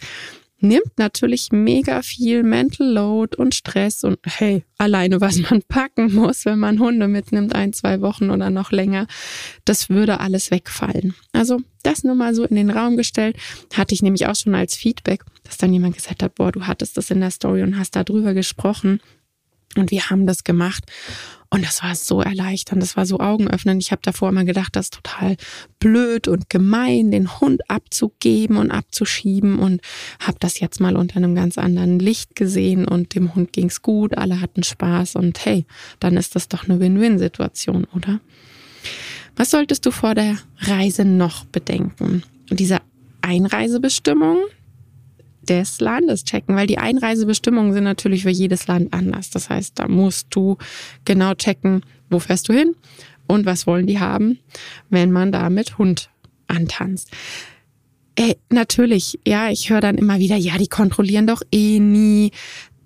[0.65, 6.45] nimmt natürlich mega viel Mental Load und Stress und hey, alleine was man packen muss,
[6.45, 9.07] wenn man Hunde mitnimmt, ein, zwei Wochen oder noch länger,
[9.65, 11.15] das würde alles wegfallen.
[11.33, 13.37] Also das nur mal so in den Raum gestellt,
[13.75, 16.97] hatte ich nämlich auch schon als Feedback, dass dann jemand gesagt hat, boah, du hattest
[16.97, 19.01] das in der Story und hast darüber gesprochen.
[19.77, 20.85] Und wir haben das gemacht.
[21.55, 23.83] Und das war so erleichternd, das war so augenöffnend.
[23.83, 25.37] Ich habe davor immer gedacht, das ist total
[25.79, 29.81] blöd und gemein, den Hund abzugeben und abzuschieben und
[30.19, 34.19] habe das jetzt mal unter einem ganz anderen Licht gesehen und dem Hund ging's gut,
[34.19, 35.65] alle hatten Spaß und hey,
[36.01, 38.21] dann ist das doch eine Win-Win-Situation, oder?
[39.37, 42.23] Was solltest du vor der Reise noch bedenken?
[42.51, 42.79] diese
[43.23, 44.39] Einreisebestimmung,
[45.45, 49.31] des Landes checken, weil die Einreisebestimmungen sind natürlich für jedes Land anders.
[49.31, 50.59] Das heißt, da musst du
[51.05, 52.75] genau checken, wo fährst du hin
[53.27, 54.39] und was wollen die haben,
[54.91, 56.11] wenn man da mit Hund
[56.47, 57.11] antanzt.
[58.17, 62.31] Ey, natürlich, ja, ich höre dann immer wieder, ja, die kontrollieren doch eh nie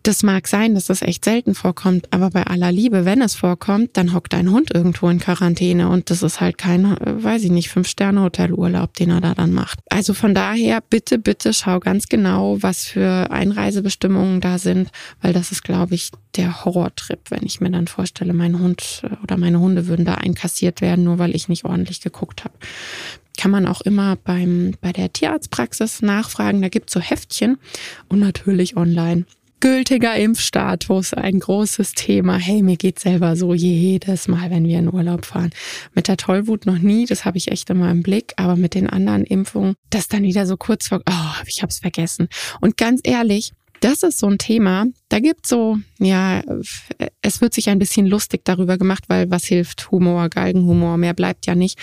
[0.08, 3.90] das mag sein, dass das echt selten vorkommt, aber bei aller Liebe, wenn es vorkommt,
[3.92, 7.68] dann hockt dein Hund irgendwo in Quarantäne und das ist halt kein, weiß ich nicht,
[7.68, 9.80] Fünf-Sterne-Hotelurlaub, den er da dann macht.
[9.90, 14.90] Also von daher, bitte, bitte schau ganz genau, was für Einreisebestimmungen da sind,
[15.20, 19.14] weil das ist, glaube ich, der Horrortrip, wenn ich mir dann vorstelle, mein Hund äh,
[19.22, 22.54] oder meine Hunde würden da einkassiert werden, nur weil ich nicht ordentlich geguckt habe
[23.38, 26.60] kann man auch immer beim, bei der Tierarztpraxis nachfragen.
[26.60, 27.56] Da gibt's so Heftchen
[28.08, 29.26] und natürlich online
[29.60, 32.36] gültiger Impfstatus, ein großes Thema.
[32.36, 35.50] Hey, mir geht selber so jedes Mal, wenn wir in Urlaub fahren.
[35.94, 38.88] Mit der Tollwut noch nie, das habe ich echt immer im Blick, aber mit den
[38.88, 42.28] anderen Impfungen, das dann wieder so kurz vor, oh, ich habe es vergessen.
[42.60, 46.42] Und ganz ehrlich, das ist so ein Thema, da gibt so, ja,
[47.22, 51.46] es wird sich ein bisschen lustig darüber gemacht, weil was hilft Humor, Galgenhumor, mehr bleibt
[51.46, 51.78] ja nicht.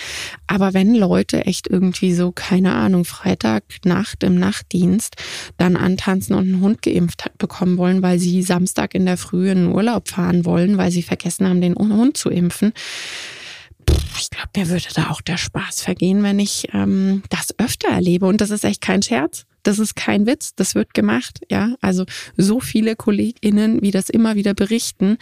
[0.47, 5.15] Aber wenn Leute echt irgendwie so, keine Ahnung, Freitagnacht im Nachtdienst
[5.57, 9.65] dann antanzen und einen Hund geimpft bekommen wollen, weil sie Samstag in der Früh in
[9.65, 12.73] den Urlaub fahren wollen, weil sie vergessen haben, den Hund zu impfen,
[14.19, 18.25] ich glaube, mir würde da auch der Spaß vergehen, wenn ich ähm, das öfter erlebe.
[18.25, 19.45] Und das ist echt kein Scherz.
[19.65, 21.75] Das ist kein Witz, das wird gemacht, ja.
[21.81, 22.05] Also
[22.37, 25.17] so viele KollegInnen, wie das immer wieder berichten,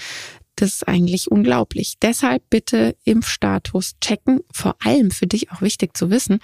[0.55, 1.95] das ist eigentlich unglaublich.
[2.01, 4.41] Deshalb bitte Impfstatus checken.
[4.51, 6.39] Vor allem für dich auch wichtig zu wissen.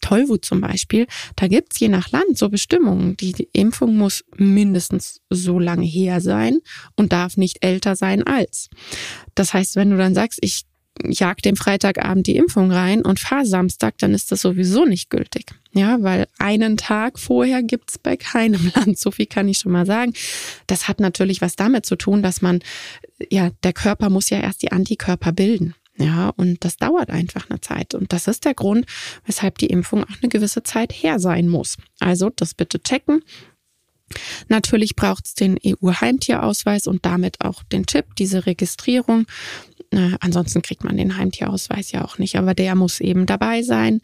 [0.00, 3.16] Tollwut zum Beispiel, da gibt's je nach Land so Bestimmungen.
[3.16, 6.58] Die Impfung muss mindestens so lange her sein
[6.96, 8.68] und darf nicht älter sein als.
[9.34, 10.67] Das heißt, wenn du dann sagst, ich
[11.04, 15.54] jag dem Freitagabend die Impfung rein und fahr Samstag, dann ist das sowieso nicht gültig.
[15.72, 18.98] Ja, weil einen Tag vorher gibt's bei keinem Land.
[18.98, 20.12] So viel kann ich schon mal sagen.
[20.66, 22.60] Das hat natürlich was damit zu tun, dass man,
[23.30, 25.74] ja, der Körper muss ja erst die Antikörper bilden.
[25.98, 27.94] Ja, und das dauert einfach eine Zeit.
[27.94, 28.86] Und das ist der Grund,
[29.26, 31.76] weshalb die Impfung auch eine gewisse Zeit her sein muss.
[31.98, 33.22] Also das bitte checken.
[34.48, 39.26] Natürlich braucht es den EU-Heimtierausweis und damit auch den Chip, diese Registrierung.
[39.90, 44.00] Äh, ansonsten kriegt man den Heimtierausweis ja auch nicht, aber der muss eben dabei sein.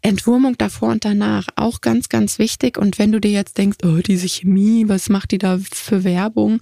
[0.00, 2.76] Entwurmung davor und danach, auch ganz, ganz wichtig.
[2.78, 6.60] Und wenn du dir jetzt denkst, oh, diese Chemie, was macht die da für Werbung?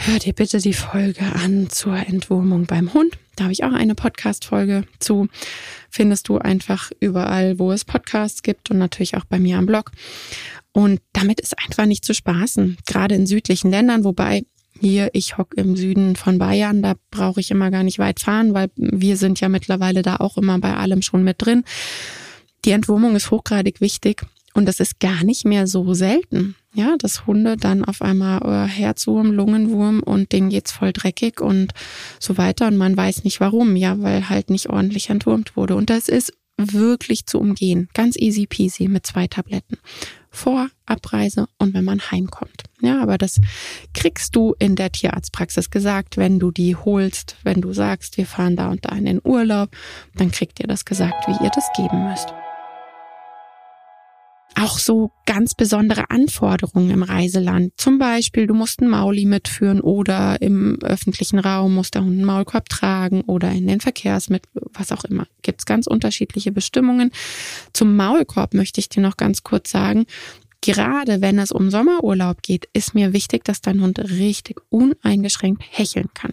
[0.00, 3.18] Hör dir bitte die Folge an zur Entwurmung beim Hund.
[3.34, 5.26] Da habe ich auch eine Podcast-Folge zu.
[5.90, 9.90] Findest du einfach überall, wo es Podcasts gibt und natürlich auch bei mir am Blog.
[10.72, 14.44] Und damit ist einfach nicht zu spaßen, gerade in südlichen Ländern, wobei
[14.80, 18.54] hier, ich hock im Süden von Bayern, da brauche ich immer gar nicht weit fahren,
[18.54, 21.64] weil wir sind ja mittlerweile da auch immer bei allem schon mit drin.
[22.64, 24.22] Die Entwurmung ist hochgradig wichtig
[24.54, 28.68] Und das ist gar nicht mehr so selten, ja, dass Hunde dann auf einmal äh,
[28.68, 31.72] Herzwurm, Lungenwurm und denen geht's voll dreckig und
[32.18, 35.76] so weiter und man weiß nicht warum, ja, weil halt nicht ordentlich entwurmt wurde.
[35.76, 37.88] Und das ist wirklich zu umgehen.
[37.94, 39.78] Ganz easy peasy mit zwei Tabletten.
[40.30, 42.64] Vor Abreise und wenn man heimkommt.
[42.80, 43.40] Ja, aber das
[43.94, 48.56] kriegst du in der Tierarztpraxis gesagt, wenn du die holst, wenn du sagst, wir fahren
[48.56, 49.70] da und da in den Urlaub,
[50.16, 52.32] dann kriegt ihr das gesagt, wie ihr das geben müsst
[54.58, 57.72] auch so ganz besondere Anforderungen im Reiseland.
[57.76, 62.24] Zum Beispiel, du musst einen Mauli mitführen oder im öffentlichen Raum muss der Hund einen
[62.24, 65.26] Maulkorb tragen oder in den Verkehrsmitteln, was auch immer.
[65.42, 67.12] Gibt es ganz unterschiedliche Bestimmungen.
[67.72, 70.06] Zum Maulkorb möchte ich dir noch ganz kurz sagen,
[70.60, 76.08] Gerade wenn es um Sommerurlaub geht, ist mir wichtig, dass dein Hund richtig uneingeschränkt hecheln
[76.14, 76.32] kann.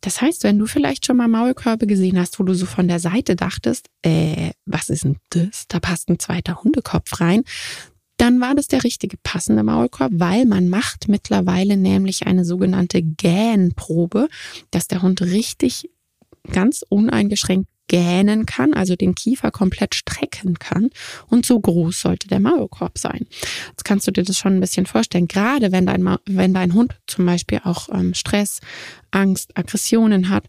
[0.00, 3.00] Das heißt, wenn du vielleicht schon mal Maulkörbe gesehen hast, wo du so von der
[3.00, 5.66] Seite dachtest, äh, was ist denn das?
[5.68, 7.42] Da passt ein zweiter Hundekopf rein.
[8.18, 14.28] Dann war das der richtige passende Maulkorb, weil man macht mittlerweile nämlich eine sogenannte Gähnprobe,
[14.70, 15.90] dass der Hund richtig
[16.50, 20.90] ganz uneingeschränkt gähnen kann, also den Kiefer komplett strecken kann.
[21.28, 23.26] Und so groß sollte der Maulkorb sein.
[23.68, 25.28] Jetzt kannst du dir das schon ein bisschen vorstellen.
[25.28, 28.60] Gerade wenn dein, Ma wenn dein Hund zum Beispiel auch ähm, Stress,
[29.10, 30.44] Angst, Aggressionen hat,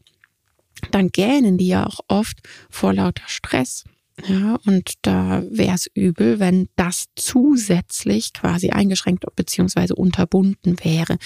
[0.91, 2.37] dann gähnen die ja auch oft
[2.69, 3.83] vor lauter Stress.
[4.25, 9.93] Ja, und da wäre es übel, wenn das zusätzlich quasi eingeschränkt bzw.
[9.93, 11.17] unterbunden wäre.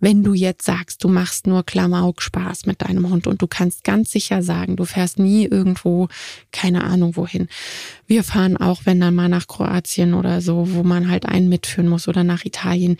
[0.00, 4.10] Wenn du jetzt sagst, du machst nur Klamauk-Spaß mit deinem Hund und du kannst ganz
[4.10, 6.08] sicher sagen, du fährst nie irgendwo,
[6.50, 7.46] keine Ahnung wohin.
[8.08, 11.88] Wir fahren auch, wenn dann mal nach Kroatien oder so, wo man halt einen mitführen
[11.88, 12.96] muss oder nach Italien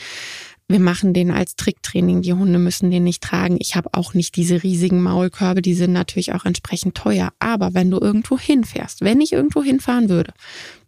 [0.69, 2.23] wir machen den als Tricktraining.
[2.23, 3.57] Die Hunde müssen den nicht tragen.
[3.61, 7.33] Ich habe auch nicht diese riesigen Maulkörbe, die sind natürlich auch entsprechend teuer.
[7.39, 10.33] Aber wenn du irgendwo hinfährst, wenn ich irgendwo hinfahren würde,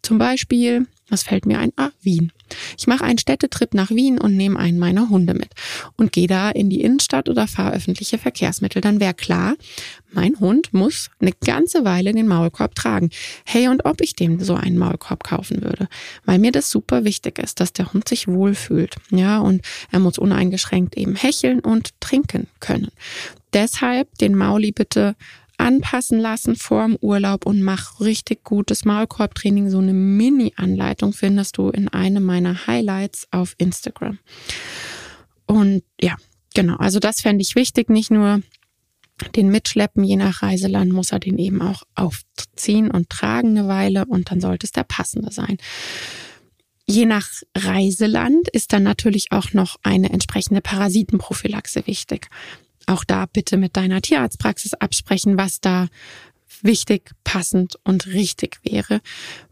[0.02, 1.72] zum Beispiel, was fällt mir ein?
[1.76, 2.32] Ah, Wien.
[2.78, 5.50] Ich mache einen Städtetrip nach Wien und nehme einen meiner Hunde mit
[5.96, 8.80] und gehe da in die Innenstadt oder fahre öffentliche Verkehrsmittel.
[8.80, 9.54] Dann wäre klar,
[10.12, 13.10] mein Hund muss eine ganze Weile den Maulkorb tragen.
[13.44, 15.88] Hey, und ob ich dem so einen Maulkorb kaufen würde,
[16.24, 18.96] weil mir das super wichtig ist, dass der Hund sich wohlfühlt.
[19.10, 22.90] Ja, und er muss uneingeschränkt eben hecheln und trinken können.
[23.52, 25.16] Deshalb den Mauli bitte
[25.58, 29.70] anpassen lassen vor dem Urlaub und mach richtig gutes Maulkorbtraining.
[29.70, 34.18] So eine Mini-Anleitung findest du in einem meiner Highlights auf Instagram.
[35.46, 36.16] Und ja,
[36.54, 36.76] genau.
[36.76, 37.88] Also das fände ich wichtig.
[37.88, 38.42] Nicht nur
[39.34, 44.04] den mitschleppen, je nach Reiseland muss er den eben auch aufziehen und tragen eine Weile
[44.04, 45.56] und dann sollte es der passende sein.
[46.88, 52.28] Je nach Reiseland ist dann natürlich auch noch eine entsprechende Parasitenprophylaxe wichtig
[52.86, 55.88] auch da bitte mit deiner Tierarztpraxis absprechen, was da
[56.62, 59.00] wichtig, passend und richtig wäre,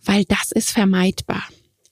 [0.05, 1.43] weil das ist vermeidbar.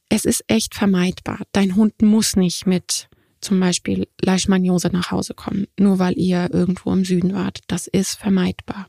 [0.08, 1.40] Es ist echt vermeidbar.
[1.52, 3.08] Dein Hund muss nicht mit
[3.40, 7.60] zum Beispiel Leishmaniose nach Hause kommen, nur weil ihr irgendwo im Süden wart.
[7.66, 8.88] Das ist vermeidbar.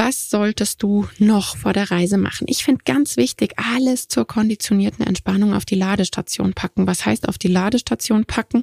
[0.00, 2.46] Was solltest du noch vor der Reise machen?
[2.48, 6.86] Ich finde ganz wichtig, alles zur konditionierten Entspannung auf die Ladestation packen.
[6.86, 8.62] Was heißt auf die Ladestation packen?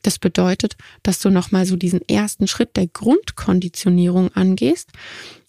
[0.00, 4.88] Das bedeutet, dass du nochmal so diesen ersten Schritt der Grundkonditionierung angehst,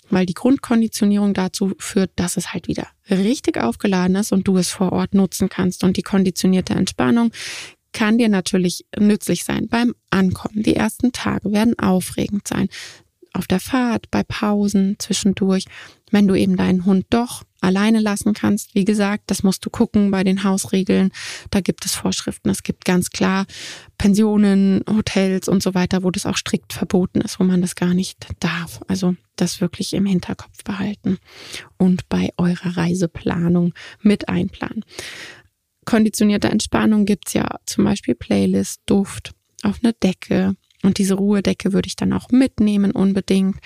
[0.10, 4.72] weil die Grundkonditionierung dazu führt, dass es halt wieder richtig aufgeladen ist und du es
[4.72, 5.86] vor Ort nutzen kannst.
[5.86, 7.32] Und die konditionierte Entspannung
[7.94, 10.64] kann dir natürlich nützlich sein beim Ankommen.
[10.64, 12.68] Die ersten Tage werden aufregend sein
[13.34, 15.66] auf der Fahrt, bei Pausen, zwischendurch,
[16.12, 18.76] wenn du eben deinen Hund doch alleine lassen kannst.
[18.76, 21.12] Wie gesagt, das musst du gucken bei den Hausregeln.
[21.50, 22.50] Da gibt es Vorschriften.
[22.50, 23.46] Es gibt ganz klar
[23.98, 27.94] Pensionen, Hotels und so weiter, wo das auch strikt verboten ist, wo man das gar
[27.94, 28.82] nicht darf.
[28.88, 31.18] Also das wirklich im Hinterkopf behalten
[31.78, 34.86] und bei eurer Reiseplanung mit einplanen.
[35.86, 41.88] Konditionierte Entspannung gibt's ja zum Beispiel Playlist, Duft auf eine Decke, und diese Ruhedecke würde
[41.88, 43.58] ich dann auch mitnehmen unbedingt.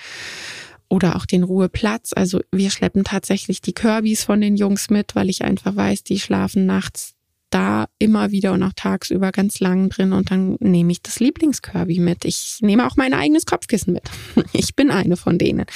[0.90, 2.12] Oder auch den Ruheplatz.
[2.14, 6.18] Also wir schleppen tatsächlich die Kirbys von den Jungs mit, weil ich einfach weiß, die
[6.18, 7.14] schlafen nachts
[7.50, 11.98] da immer wieder und auch tagsüber ganz lang drin und dann nehme ich das Lieblingskirby
[11.98, 12.24] mit.
[12.24, 14.04] Ich nehme auch mein eigenes Kopfkissen mit.
[14.52, 15.66] Ich bin eine von denen.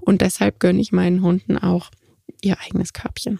[0.00, 1.90] Und deshalb gönne ich meinen Hunden auch
[2.42, 3.38] ihr eigenes Körbchen.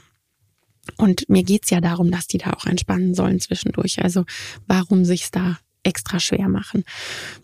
[0.97, 4.03] Und mir geht's ja darum, dass die da auch entspannen sollen zwischendurch.
[4.03, 4.25] Also
[4.66, 6.85] warum sich's da extra schwer machen.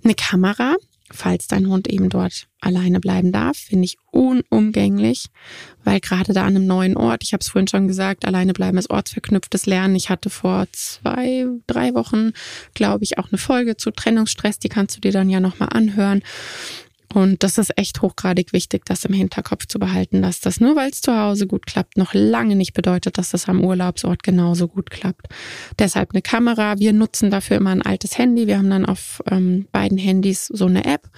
[0.04, 0.76] Eine Kamera,
[1.10, 5.26] falls dein Hund eben dort alleine bleiben darf, finde ich unumgänglich,
[5.84, 8.78] weil gerade da an einem neuen Ort, ich habe es vorhin schon gesagt, alleine bleiben
[8.78, 9.96] ist ortsverknüpftes Lernen.
[9.96, 12.32] Ich hatte vor zwei, drei Wochen,
[12.74, 16.22] glaube ich, auch eine Folge zu Trennungsstress, die kannst du dir dann ja nochmal anhören.
[17.12, 20.90] Und das ist echt hochgradig wichtig, das im Hinterkopf zu behalten, dass das nur weil
[20.90, 24.90] es zu Hause gut klappt, noch lange nicht bedeutet, dass das am Urlaubsort genauso gut
[24.90, 25.26] klappt.
[25.78, 26.78] Deshalb eine Kamera.
[26.78, 28.46] Wir nutzen dafür immer ein altes Handy.
[28.46, 31.10] Wir haben dann auf ähm, beiden Handys so eine App.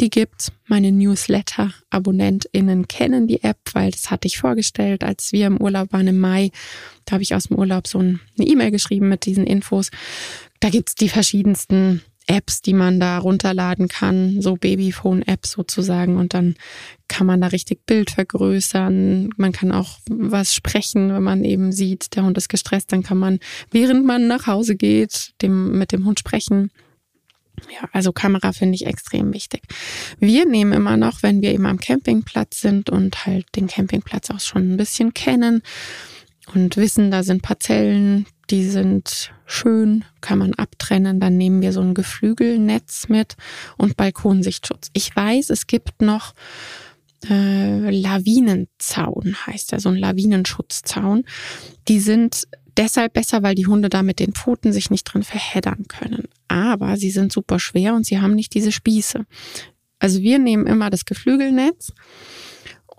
[0.00, 0.52] Die gibt's.
[0.66, 6.06] Meine Newsletter-AbonnentInnen kennen die App, weil das hatte ich vorgestellt, als wir im Urlaub waren
[6.06, 6.50] im Mai.
[7.04, 9.90] Da habe ich aus dem Urlaub so eine E-Mail geschrieben mit diesen Infos.
[10.60, 16.16] Da gibt's die verschiedensten Apps, die man da runterladen kann, so Babyphone-Apps sozusagen.
[16.16, 16.54] Und dann
[17.08, 19.30] kann man da richtig Bild vergrößern.
[19.36, 22.92] Man kann auch was sprechen, wenn man eben sieht, der Hund ist gestresst.
[22.92, 23.38] Dann kann man,
[23.70, 26.70] während man nach Hause geht, dem, mit dem Hund sprechen.
[27.70, 29.62] Ja, also Kamera finde ich extrem wichtig.
[30.18, 34.40] Wir nehmen immer noch, wenn wir eben am Campingplatz sind und halt den Campingplatz auch
[34.40, 35.62] schon ein bisschen kennen
[36.54, 41.20] und wissen, da sind Parzellen, die sind schön, kann man abtrennen.
[41.20, 43.36] Dann nehmen wir so ein Geflügelnetz mit
[43.76, 44.88] und Balkonsichtschutz.
[44.92, 46.34] Ich weiß, es gibt noch
[47.28, 51.24] äh, Lawinenzaun, heißt er, so ein Lawinenschutzzaun.
[51.88, 55.86] Die sind deshalb besser, weil die Hunde da mit den Pfoten sich nicht drin verheddern
[55.88, 56.24] können.
[56.48, 59.24] Aber sie sind super schwer und sie haben nicht diese Spieße.
[59.98, 61.92] Also wir nehmen immer das Geflügelnetz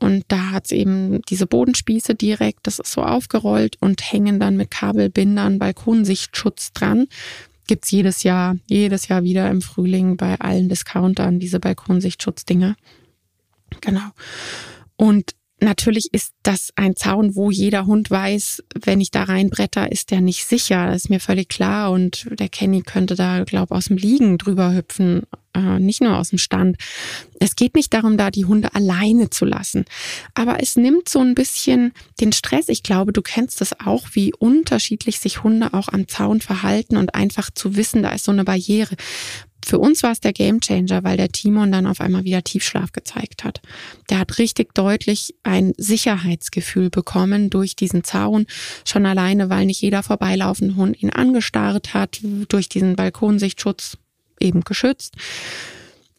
[0.04, 4.70] und da hat's eben diese Bodenspieße direkt, das ist so aufgerollt und hängen dann mit
[4.70, 7.08] Kabelbindern Balkonsichtschutz dran.
[7.68, 12.76] Gibt's jedes Jahr, jedes Jahr wieder im Frühling bei allen Discountern diese Balkonsichtschutzdinge.
[13.80, 14.10] Genau.
[14.98, 20.12] Und Natürlich ist das ein Zaun, wo jeder Hund weiß, wenn ich da reinbretter, ist
[20.12, 20.88] der nicht sicher.
[20.88, 21.92] Das ist mir völlig klar.
[21.92, 25.24] Und der Kenny könnte da, glaube aus dem Liegen drüber hüpfen,
[25.56, 26.76] äh, nicht nur aus dem Stand.
[27.40, 29.86] Es geht nicht darum, da die Hunde alleine zu lassen.
[30.34, 32.68] Aber es nimmt so ein bisschen den Stress.
[32.68, 37.16] Ich glaube, du kennst das auch, wie unterschiedlich sich Hunde auch am Zaun verhalten und
[37.16, 38.96] einfach zu wissen, da ist so eine Barriere.
[39.66, 43.44] Für uns war es der Gamechanger, weil der Timon dann auf einmal wieder Tiefschlaf gezeigt
[43.44, 43.62] hat.
[44.10, 48.46] Der hat richtig deutlich ein Sicherheitsgefühl bekommen durch diesen Zaun,
[48.86, 53.98] schon alleine, weil nicht jeder vorbeilaufende Hund ihn angestarrt hat, durch diesen Balkonsichtschutz
[54.40, 55.16] eben geschützt.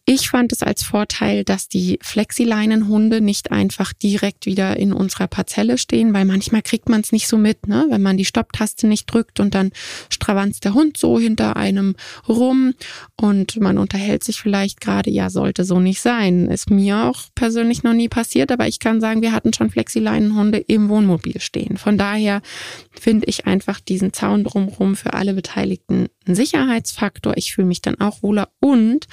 [0.07, 5.79] Ich fand es als Vorteil, dass die Flexileinenhunde nicht einfach direkt wieder in unserer Parzelle
[5.79, 7.87] stehen, weil manchmal kriegt man es nicht so mit, ne?
[7.89, 9.71] wenn man die Stopptaste nicht drückt und dann
[10.11, 11.95] stravanzt der Hund so hinter einem
[12.29, 12.75] rum
[13.19, 16.49] und man unterhält sich vielleicht gerade, ja, sollte so nicht sein.
[16.49, 20.59] Ist mir auch persönlich noch nie passiert, aber ich kann sagen, wir hatten schon Flexileinenhunde
[20.59, 21.77] im Wohnmobil stehen.
[21.77, 22.43] Von daher
[22.91, 27.33] finde ich einfach diesen Zaun drumherum für alle Beteiligten ein Sicherheitsfaktor.
[27.37, 29.07] Ich fühle mich dann auch wohler und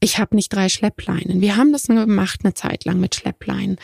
[0.00, 1.40] ich habe nicht drei Schleppleinen.
[1.40, 3.76] Wir haben das gemacht eine Zeit lang mit Schleppleinen.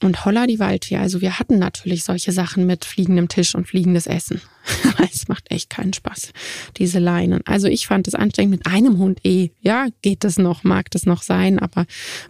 [0.00, 0.96] Und holla die Waldfee.
[0.96, 4.40] Also wir hatten natürlich solche Sachen mit fliegendem Tisch und fliegendes Essen.
[5.12, 6.32] es macht echt keinen Spaß,
[6.76, 7.40] diese Leinen.
[7.46, 9.50] Also ich fand es anstrengend mit einem Hund eh.
[9.60, 11.84] Ja, geht es noch, mag das noch sein, aber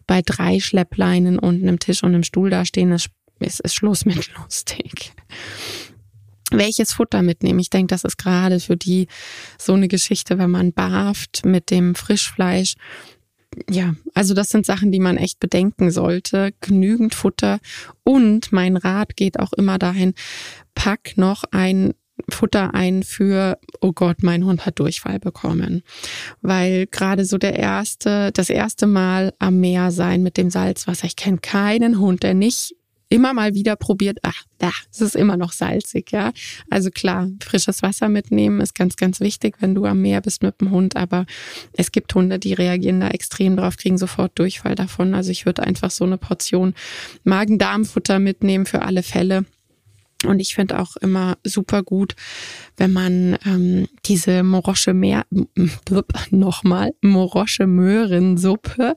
[0.07, 4.31] bei drei Schleppleinen und einem Tisch und einem Stuhl dastehen, ist, ist, ist Schluss mit
[4.39, 5.13] lustig
[6.53, 7.59] welches Futter mitnehmen.
[7.59, 9.09] Ich denke, das ist gerade für die
[9.59, 12.75] so eine Geschichte, wenn man barft mit dem Frischfleisch.
[13.69, 16.53] Ja, also das sind Sachen, die man echt bedenken sollte.
[16.61, 17.61] Genügend Futter.
[18.05, 20.15] Und mein Rat geht auch immer dahin,
[20.75, 21.95] pack noch ein
[22.29, 25.83] Futter ein für, oh Gott, mein Hund hat Durchfall bekommen.
[26.41, 31.07] Weil gerade so der erste, das erste Mal am Meer sein mit dem Salzwasser.
[31.07, 32.75] Ich kenne keinen Hund, der nicht
[33.09, 36.33] immer mal wieder probiert, ach, da, es ist immer noch salzig, ja.
[36.71, 40.61] Also klar, frisches Wasser mitnehmen ist ganz, ganz wichtig, wenn du am Meer bist mit
[40.61, 41.27] dem Hund, aber
[41.73, 45.15] es gibt Hunde, die reagieren da extrem drauf, kriegen sofort Durchfall davon.
[45.15, 46.75] Also ich würde einfach so eine Portion
[47.25, 49.45] Magen-Darm-Futter mitnehmen für alle Fälle.
[50.27, 52.17] Und ich finde auch immer super gut,
[52.77, 55.25] wenn man ähm, diese Morosche Meer,
[56.31, 58.97] nochmal, Morosche Möhrensuppe,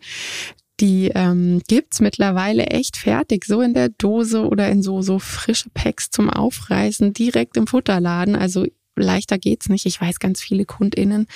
[0.82, 5.70] die ähm, gibt's mittlerweile echt fertig, so in der Dose oder in so, so frische
[5.74, 8.36] Packs zum Aufreißen, direkt im Futterladen.
[8.36, 8.66] Also
[8.96, 9.86] leichter geht's nicht.
[9.86, 11.28] Ich weiß, ganz viele KundInnen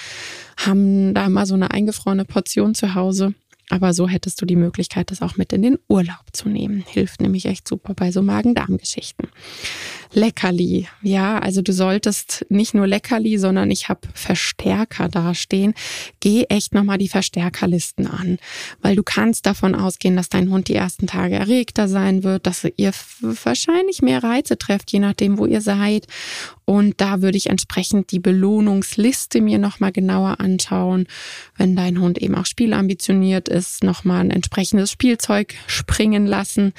[0.57, 3.33] haben da mal so eine eingefrorene Portion zu Hause.
[3.69, 6.83] Aber so hättest du die Möglichkeit, das auch mit in den Urlaub zu nehmen.
[6.87, 9.27] Hilft nämlich echt super bei so Magen-Darm-Geschichten.
[10.13, 10.87] Leckerli.
[11.01, 15.73] Ja, also du solltest nicht nur Leckerli, sondern ich habe Verstärker dastehen.
[16.19, 18.37] Geh echt nochmal die Verstärkerlisten an,
[18.81, 22.65] weil du kannst davon ausgehen, dass dein Hund die ersten Tage erregter sein wird, dass
[22.77, 26.07] ihr wahrscheinlich mehr Reize trefft, je nachdem, wo ihr seid.
[26.65, 31.07] Und da würde ich entsprechend die Belohnungsliste mir nochmal genauer anschauen.
[31.57, 36.73] Wenn dein Hund eben auch spielambitioniert ist, nochmal ein entsprechendes Spielzeug springen lassen.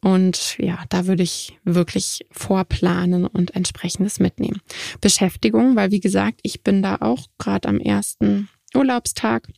[0.00, 4.60] Und ja, da würde ich wirklich vorplanen und entsprechendes mitnehmen.
[5.00, 9.48] Beschäftigung, weil wie gesagt, ich bin da auch gerade am ersten Urlaubstag.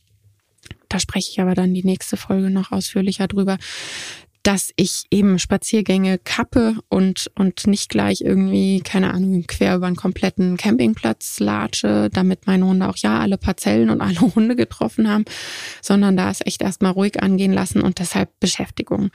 [0.89, 3.57] Da spreche ich aber dann die nächste Folge noch ausführlicher drüber,
[4.47, 9.97] dass ich eben Spaziergänge kappe und, und nicht gleich irgendwie, keine Ahnung, quer über einen
[9.97, 15.25] kompletten Campingplatz latsche, damit meine Hunde auch ja alle Parzellen und alle Hunde getroffen haben,
[15.81, 19.09] sondern da es echt erstmal ruhig angehen lassen und deshalb Beschäftigung.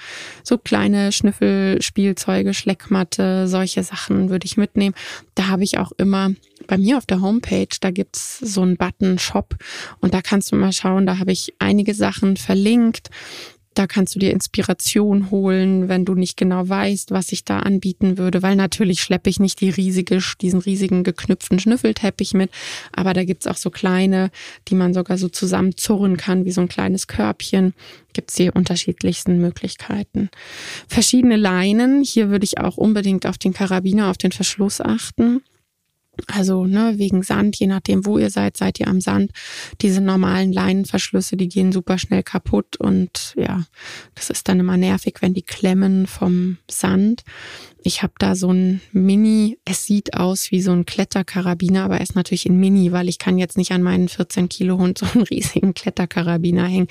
[0.44, 4.94] So kleine Schnüffelspielzeuge, Schleckmatte, solche Sachen würde ich mitnehmen.
[5.34, 6.32] Da habe ich auch immer
[6.66, 9.56] bei mir auf der Homepage, da gibt's so einen Button Shop
[10.02, 13.08] und da kannst du mal schauen, da habe ich einige Sachen verlinkt
[13.74, 18.18] da kannst du dir Inspiration holen, wenn du nicht genau weißt, was ich da anbieten
[18.18, 22.50] würde, weil natürlich schleppe ich nicht die riesige, diesen riesigen geknüpften Schnüffelteppich mit,
[22.92, 24.30] aber da gibt's auch so kleine,
[24.68, 27.74] die man sogar so zusammenzurren kann, wie so ein kleines Körbchen.
[28.12, 30.28] Gibt's die unterschiedlichsten Möglichkeiten.
[30.86, 32.02] Verschiedene Leinen.
[32.04, 35.40] Hier würde ich auch unbedingt auf den Karabiner, auf den Verschluss achten.
[36.26, 39.32] Also ne, wegen Sand, je nachdem, wo ihr seid, seid ihr am Sand.
[39.80, 43.64] Diese normalen Leinenverschlüsse, die gehen super schnell kaputt und ja,
[44.14, 47.22] das ist dann immer nervig, wenn die klemmen vom Sand.
[47.82, 52.02] Ich habe da so ein Mini, es sieht aus wie so ein Kletterkarabiner, aber er
[52.02, 55.06] ist natürlich ein Mini, weil ich kann jetzt nicht an meinen 14 Kilo Hund so
[55.06, 56.88] einen riesigen Kletterkarabiner hängen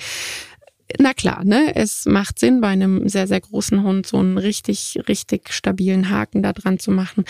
[0.98, 4.98] na klar, ne, es macht Sinn, bei einem sehr, sehr großen Hund so einen richtig,
[5.08, 7.24] richtig stabilen Haken da dran zu machen.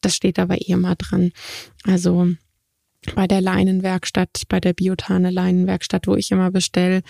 [0.00, 1.32] Das steht aber eh immer dran.
[1.84, 2.28] Also
[3.14, 7.02] bei der Leinenwerkstatt, bei der Biotane Leinenwerkstatt, wo ich immer bestelle,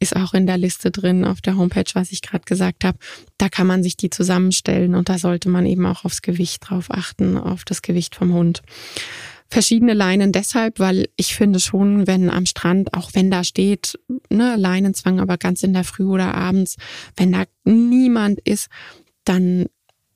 [0.00, 2.98] ist auch in der Liste drin auf der Homepage, was ich gerade gesagt habe.
[3.38, 6.90] Da kann man sich die zusammenstellen und da sollte man eben auch aufs Gewicht drauf
[6.90, 8.62] achten, auf das Gewicht vom Hund
[9.54, 14.56] verschiedene Leinen deshalb, weil ich finde schon, wenn am Strand, auch wenn da steht, ne,
[14.56, 16.76] Leinenzwang, aber ganz in der Früh oder abends,
[17.16, 18.68] wenn da niemand ist,
[19.24, 19.66] dann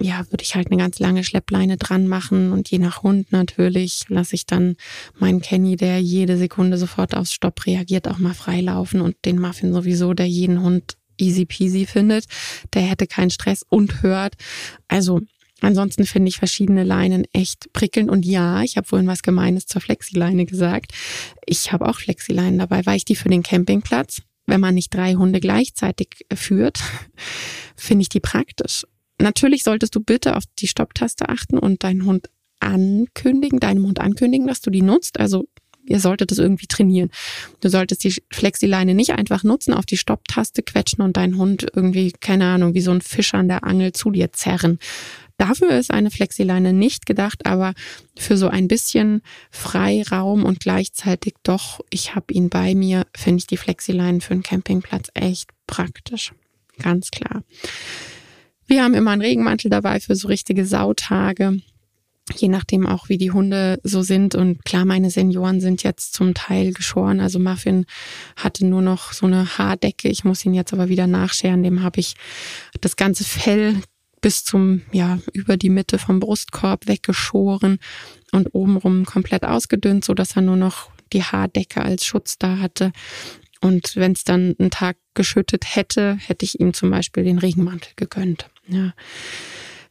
[0.00, 4.04] ja, würde ich halt eine ganz lange Schleppleine dran machen und je nach Hund natürlich
[4.08, 4.76] lasse ich dann
[5.18, 9.72] meinen Kenny, der jede Sekunde sofort aufs Stopp reagiert, auch mal freilaufen und den Muffin
[9.72, 12.26] sowieso, der jeden Hund easy peasy findet,
[12.74, 14.34] der hätte keinen Stress und hört.
[14.86, 15.20] Also
[15.60, 18.10] Ansonsten finde ich verschiedene Leinen echt prickelnd.
[18.10, 20.92] Und ja, ich habe vorhin was Gemeines zur Flexileine gesagt.
[21.46, 25.14] Ich habe auch Flexileinen dabei, weil ich die für den Campingplatz, wenn man nicht drei
[25.14, 26.78] Hunde gleichzeitig führt,
[27.76, 28.84] finde ich die praktisch.
[29.20, 34.46] Natürlich solltest du bitte auf die Stopptaste achten und deinen Hund ankündigen, deinem Hund ankündigen,
[34.46, 35.18] dass du die nutzt.
[35.20, 35.48] Also
[35.84, 37.10] ihr solltet es irgendwie trainieren.
[37.60, 42.12] Du solltest die Flexileine nicht einfach nutzen, auf die Stopptaste quetschen und deinen Hund irgendwie,
[42.12, 44.78] keine Ahnung, wie so ein Fisch an der Angel zu dir zerren.
[45.38, 47.74] Dafür ist eine Flexileine nicht gedacht, aber
[48.16, 53.46] für so ein bisschen Freiraum und gleichzeitig doch, ich habe ihn bei mir, finde ich
[53.46, 56.32] die Flexileinen für einen Campingplatz echt praktisch.
[56.82, 57.44] Ganz klar.
[58.68, 61.60] Wir haben immer einen Regenmantel dabei für so richtige Sautage.
[62.36, 64.34] Je nachdem auch, wie die Hunde so sind.
[64.34, 67.18] Und klar, meine Senioren sind jetzt zum Teil geschoren.
[67.20, 67.86] Also Muffin
[68.36, 70.10] hatte nur noch so eine Haardecke.
[70.10, 71.62] Ich muss ihn jetzt aber wieder nachscheren.
[71.62, 72.14] Dem habe ich
[72.82, 73.80] das ganze Fell
[74.20, 77.78] bis zum, ja, über die Mitte vom Brustkorb weggeschoren
[78.32, 82.92] und obenrum komplett ausgedünnt, so dass er nur noch die Haardecke als Schutz da hatte.
[83.62, 87.92] Und wenn es dann einen Tag geschüttet hätte, hätte ich ihm zum Beispiel den Regenmantel
[87.96, 88.50] gegönnt.
[88.68, 88.92] Ja.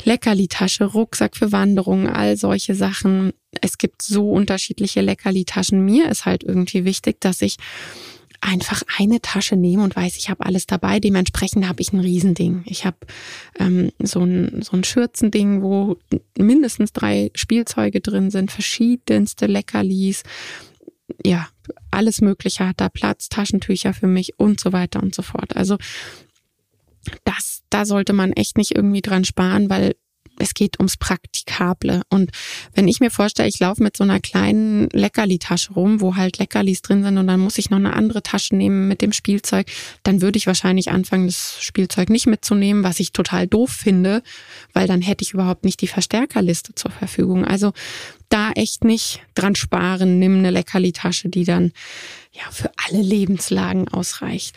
[0.03, 3.33] Leckerli-Tasche, Rucksack für Wanderungen, all solche Sachen.
[3.61, 5.83] Es gibt so unterschiedliche Leckerli-Taschen.
[5.83, 7.57] Mir ist halt irgendwie wichtig, dass ich
[8.39, 10.99] einfach eine Tasche nehme und weiß, ich habe alles dabei.
[10.99, 12.63] Dementsprechend habe ich ein Riesending.
[12.65, 12.97] Ich habe
[13.59, 15.97] ähm, so ein, so ein Schürzending, wo
[16.37, 20.23] mindestens drei Spielzeuge drin sind, verschiedenste Leckerlis.
[21.25, 21.47] Ja,
[21.89, 25.55] alles Mögliche hat da Platz, Taschentücher für mich und so weiter und so fort.
[25.55, 25.77] Also
[27.23, 29.95] das, da sollte man echt nicht irgendwie dran sparen, weil
[30.39, 32.01] es geht ums Praktikable.
[32.09, 32.31] Und
[32.73, 36.81] wenn ich mir vorstelle, ich laufe mit so einer kleinen Leckerli-Tasche rum, wo halt Leckerlis
[36.81, 39.67] drin sind und dann muss ich noch eine andere Tasche nehmen mit dem Spielzeug,
[40.03, 44.21] dann würde ich wahrscheinlich anfangen, das Spielzeug nicht mitzunehmen, was ich total doof finde,
[44.73, 47.45] weil dann hätte ich überhaupt nicht die Verstärkerliste zur Verfügung.
[47.45, 47.73] Also
[48.29, 51.71] da echt nicht dran sparen, nimm eine Leckerli-Tasche, die dann
[52.31, 54.55] ja für alle Lebenslagen ausreicht.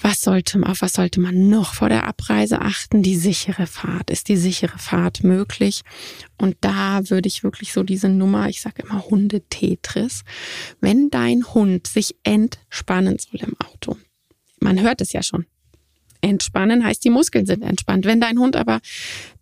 [0.00, 3.02] Was sollte, auf was sollte man noch vor der Abreise achten?
[3.02, 4.10] Die sichere Fahrt.
[4.10, 5.82] Ist die sichere Fahrt möglich?
[6.36, 10.24] Und da würde ich wirklich so diese Nummer, ich sage immer Hunde-Tetris.
[10.80, 13.96] Wenn dein Hund sich entspannen soll im Auto,
[14.60, 15.46] man hört es ja schon.
[16.20, 18.04] Entspannen heißt, die Muskeln sind entspannt.
[18.04, 18.80] Wenn dein Hund aber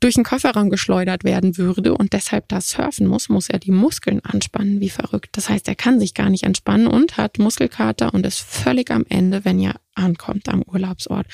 [0.00, 4.20] durch den Kofferraum geschleudert werden würde und deshalb da surfen muss, muss er die Muskeln
[4.20, 5.30] anspannen wie verrückt.
[5.32, 9.06] Das heißt, er kann sich gar nicht entspannen und hat Muskelkater und ist völlig am
[9.08, 11.26] Ende, wenn ihr ankommt am Urlaubsort.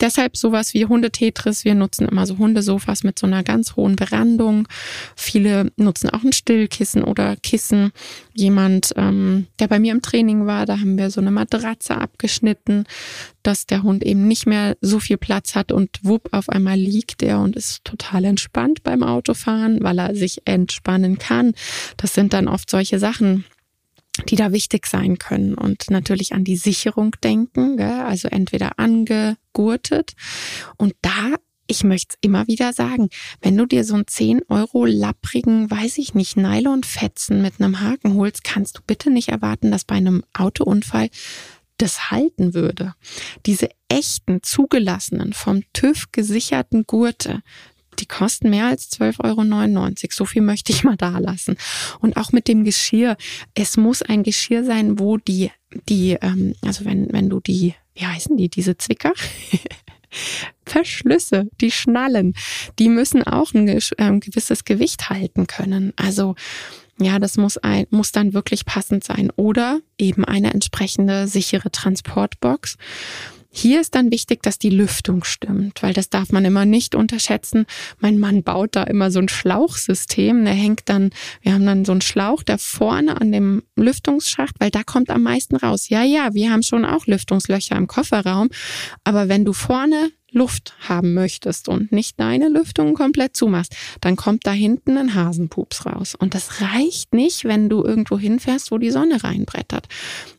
[0.00, 1.64] Deshalb sowas wie Hundetetris.
[1.64, 4.68] Wir nutzen immer so Hundesofas mit so einer ganz hohen Berandung.
[5.16, 7.90] Viele nutzen auch ein Stillkissen oder Kissen.
[8.34, 12.84] Jemand, ähm, der bei mir im Training war, da haben wir so eine Matratze abgeschnitten,
[13.42, 17.22] dass der Hund eben nicht mehr so viel Platz hat und wupp auf einmal liegt
[17.22, 21.54] er und ist total entspannt beim Autofahren, weil er sich entspannen kann.
[21.96, 23.44] Das sind dann oft solche Sachen
[24.28, 28.00] die da wichtig sein können und natürlich an die Sicherung denken, gell?
[28.00, 30.14] also entweder angegurtet
[30.76, 31.34] und da
[31.70, 33.10] ich möchte es immer wieder sagen,
[33.42, 38.14] wenn du dir so einen 10 Euro lapprigen, weiß ich nicht, Nylonfetzen mit einem Haken
[38.14, 41.10] holst, kannst du bitte nicht erwarten, dass bei einem Autounfall
[41.76, 42.94] das halten würde.
[43.46, 47.42] Diese echten, zugelassenen, vom TÜV gesicherten Gurte,
[48.00, 49.92] die kosten mehr als 12,99 Euro.
[50.10, 51.56] So viel möchte ich mal da lassen.
[52.00, 53.16] Und auch mit dem Geschirr.
[53.54, 55.50] Es muss ein Geschirr sein, wo die,
[55.88, 59.12] die, ähm, also wenn, wenn du die, wie heißen die, diese Zwicker?
[60.64, 62.34] Verschlüsse, die Schnallen,
[62.78, 63.80] die müssen auch ein, äh,
[64.20, 65.92] gewisses Gewicht halten können.
[65.96, 66.34] Also
[67.00, 72.76] ja, das muss ein, muss dann wirklich passend sein oder eben eine entsprechende sichere Transportbox.
[73.50, 77.64] Hier ist dann wichtig, dass die Lüftung stimmt, weil das darf man immer nicht unterschätzen.
[77.98, 80.44] Mein Mann baut da immer so ein Schlauchsystem.
[80.44, 84.70] Der hängt dann, wir haben dann so einen Schlauch da vorne an dem Lüftungsschacht, weil
[84.70, 85.88] da kommt am meisten raus.
[85.88, 88.50] Ja, ja, wir haben schon auch Lüftungslöcher im Kofferraum.
[89.02, 94.46] Aber wenn du vorne Luft haben möchtest und nicht deine Lüftung komplett zumachst, dann kommt
[94.46, 96.14] da hinten ein Hasenpups raus.
[96.14, 99.88] Und das reicht nicht, wenn du irgendwo hinfährst, wo die Sonne reinbrettert.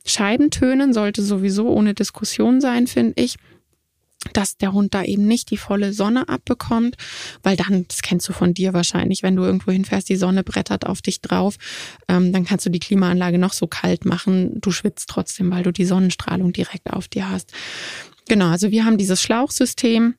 [0.05, 3.37] Scheibentönen sollte sowieso ohne Diskussion sein, finde ich
[4.33, 6.97] dass der Hund da eben nicht die volle Sonne abbekommt,
[7.41, 10.85] weil dann, das kennst du von dir wahrscheinlich, wenn du irgendwo hinfährst, die Sonne brettert
[10.85, 11.55] auf dich drauf,
[12.07, 15.71] ähm, dann kannst du die Klimaanlage noch so kalt machen, du schwitzt trotzdem, weil du
[15.71, 17.53] die Sonnenstrahlung direkt auf dir hast.
[18.29, 20.13] Genau, also wir haben dieses Schlauchsystem,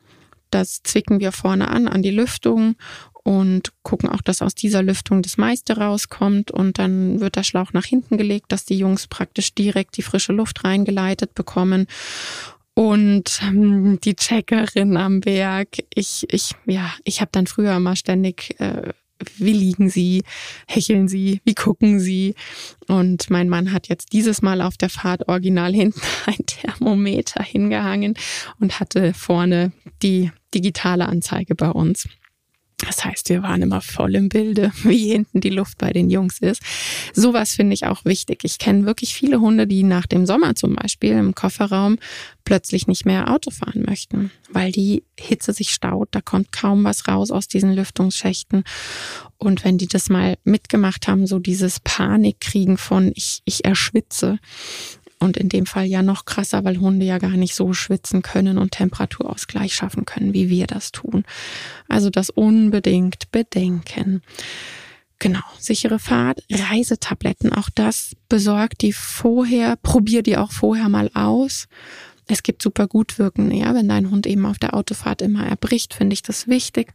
[0.51, 2.75] das zwicken wir vorne an, an die Lüftung
[3.23, 7.73] und gucken auch, dass aus dieser Lüftung das meiste rauskommt und dann wird der Schlauch
[7.73, 11.87] nach hinten gelegt, dass die Jungs praktisch direkt die frische Luft reingeleitet bekommen.
[12.75, 18.59] Und ähm, die Checkerin am Berg, ich, ich, ja, ich habe dann früher immer ständig
[18.59, 18.93] äh,
[19.37, 20.23] wie liegen sie,
[20.67, 22.35] hecheln sie, wie gucken sie.
[22.89, 28.15] Und mein Mann hat jetzt dieses Mal auf der Fahrt original hinten ein Thermometer hingehangen
[28.59, 32.09] und hatte vorne die digitale Anzeige bei uns.
[32.87, 36.39] Das heißt, wir waren immer voll im Bilde, wie hinten die Luft bei den Jungs
[36.39, 36.63] ist.
[37.13, 38.41] Sowas finde ich auch wichtig.
[38.45, 41.99] Ich kenne wirklich viele Hunde, die nach dem Sommer zum Beispiel im Kofferraum
[42.45, 47.07] plötzlich nicht mehr Auto fahren möchten, weil die Hitze sich staut, da kommt kaum was
[47.07, 48.65] raus aus diesen Lüftungsschächten.
[49.37, 54.39] Und wenn die das mal mitgemacht haben, so dieses Panikkriegen von ich, ich erschwitze,
[55.21, 58.59] und in dem Fall ja noch krasser, weil Hunde ja gar nicht so schwitzen können
[58.59, 61.25] und Temperaturausgleich schaffen können, wie wir das tun.
[61.89, 64.23] Also das unbedingt bedenken.
[65.19, 71.69] Genau, sichere Fahrt, Reisetabletten, auch das besorgt die vorher, probier die auch vorher mal aus.
[72.27, 75.93] Es gibt super gut wirkende, ja, wenn dein Hund eben auf der Autofahrt immer erbricht,
[75.93, 76.95] finde ich das wichtig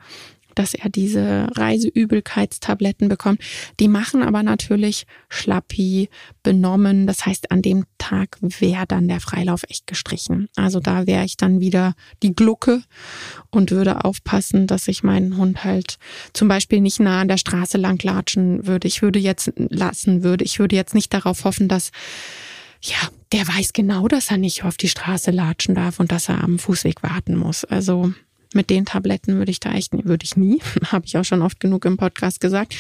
[0.56, 3.42] dass er diese Reiseübelkeitstabletten bekommt.
[3.80, 6.10] Die machen aber natürlich schlappi,
[6.44, 7.08] benommen.
[7.08, 10.48] Das heißt, an dem Tag wäre dann der Freilauf echt gestrichen.
[10.56, 11.94] Also da wäre ich dann wieder
[12.24, 12.82] die Glucke
[13.50, 15.98] und würde aufpassen, dass ich meinen Hund halt
[16.34, 18.88] zum Beispiel nicht nah an der Straße lang latschen würde.
[18.88, 20.44] Ich würde jetzt lassen würde.
[20.46, 21.92] Ich würde jetzt nicht darauf hoffen, dass
[22.82, 26.44] ja, der weiß genau, dass er nicht auf die Straße latschen darf und dass er
[26.44, 27.66] am Fußweg warten muss.
[27.66, 28.14] Also
[28.56, 31.60] mit den Tabletten würde ich da echt, würde ich nie, habe ich auch schon oft
[31.60, 32.76] genug im Podcast gesagt,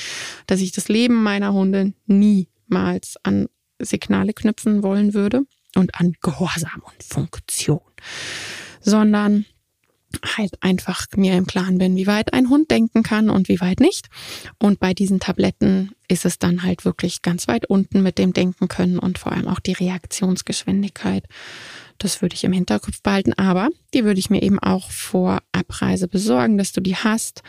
[0.47, 3.47] dass ich das Leben meiner Hunde niemals an
[3.79, 5.41] Signale knüpfen wollen würde
[5.75, 7.81] und an Gehorsam und Funktion,
[8.79, 9.45] sondern
[10.37, 13.79] halt einfach mir im Klaren bin, wie weit ein Hund denken kann und wie weit
[13.79, 14.07] nicht.
[14.59, 18.67] Und bei diesen Tabletten ist es dann halt wirklich ganz weit unten mit dem Denken
[18.67, 21.25] können und vor allem auch die Reaktionsgeschwindigkeit.
[21.97, 26.07] Das würde ich im Hinterkopf behalten, aber die würde ich mir eben auch vor Abreise
[26.07, 27.41] besorgen, dass du die hast.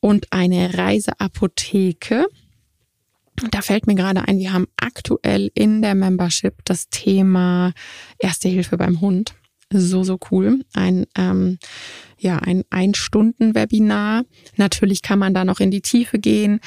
[0.00, 2.26] Und eine Reiseapotheke.
[3.50, 7.72] Da fällt mir gerade ein, wir haben aktuell in der Membership das Thema
[8.18, 9.34] Erste Hilfe beim Hund.
[9.72, 10.64] So, so cool.
[10.72, 11.58] Ein, ähm,
[12.18, 14.24] ja, ein Ein-Stunden-Webinar.
[14.56, 16.60] Natürlich kann man da noch in die Tiefe gehen.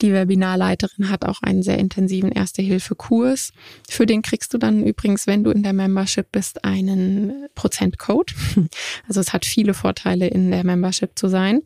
[0.00, 3.52] Die Webinarleiterin hat auch einen sehr intensiven Erste-Hilfe-Kurs.
[3.88, 8.34] Für den kriegst du dann übrigens, wenn du in der Membership bist, einen Prozentcode.
[9.08, 11.62] Also es hat viele Vorteile, in der Membership zu sein.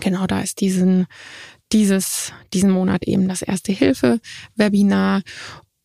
[0.00, 1.06] Genau, da ist diesen,
[1.72, 5.22] dieses, diesen Monat eben das Erste-Hilfe-Webinar.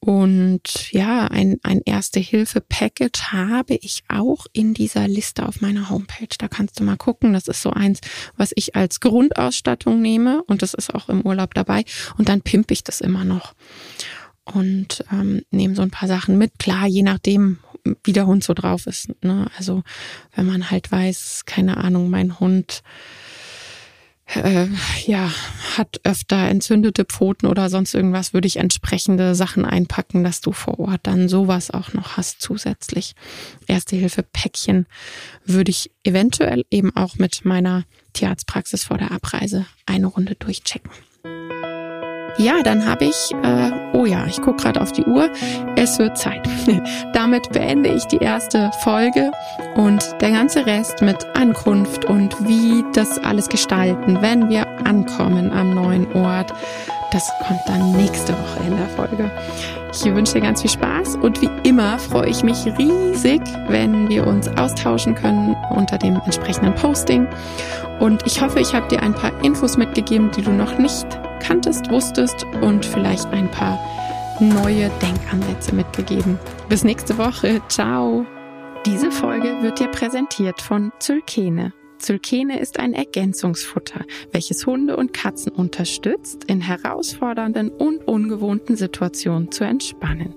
[0.01, 6.35] Und ja, ein, ein Erste-Hilfe-Package habe ich auch in dieser Liste auf meiner Homepage.
[6.37, 7.33] Da kannst du mal gucken.
[7.33, 7.99] Das ist so eins,
[8.37, 11.83] was ich als Grundausstattung nehme und das ist auch im Urlaub dabei.
[12.17, 13.53] Und dann pimpe ich das immer noch
[14.45, 16.59] und ähm, nehme so ein paar Sachen mit.
[16.59, 17.59] Klar, je nachdem,
[18.03, 19.09] wie der Hund so drauf ist.
[19.23, 19.47] Ne?
[19.57, 19.83] Also
[20.33, 22.83] wenn man halt weiß, keine Ahnung, mein Hund
[24.35, 24.67] äh,
[25.05, 25.31] ja,
[25.77, 30.79] hat öfter entzündete Pfoten oder sonst irgendwas, würde ich entsprechende Sachen einpacken, dass du vor
[30.79, 33.15] Ort dann sowas auch noch hast zusätzlich.
[33.67, 34.85] Erste-Hilfe-Päckchen
[35.45, 40.91] würde ich eventuell eben auch mit meiner Tierarztpraxis vor der Abreise eine Runde durchchecken.
[42.37, 45.29] Ja, dann habe ich, äh, oh ja, ich gucke gerade auf die Uhr,
[45.75, 46.47] es wird Zeit.
[47.13, 49.31] Damit beende ich die erste Folge
[49.75, 55.73] und der ganze Rest mit Ankunft und wie das alles gestalten, wenn wir ankommen am
[55.73, 56.53] neuen Ort.
[57.11, 59.31] Das kommt dann nächste Woche in der Folge.
[59.91, 64.27] Ich wünsche dir ganz viel Spaß und wie immer freue ich mich riesig, wenn wir
[64.27, 67.27] uns austauschen können unter dem entsprechenden Posting.
[67.99, 71.07] Und ich hoffe, ich habe dir ein paar Infos mitgegeben, die du noch nicht
[71.39, 73.79] kanntest, wusstest und vielleicht ein paar
[74.39, 76.39] neue Denkansätze mitgegeben.
[76.69, 77.61] Bis nächste Woche.
[77.67, 78.25] Ciao.
[78.85, 81.73] Diese Folge wird dir präsentiert von Zylkene.
[81.97, 89.65] Zylkene ist ein Ergänzungsfutter, welches Hunde und Katzen unterstützt, in herausfordernden und ungewohnten Situationen zu
[89.65, 90.33] entspannen.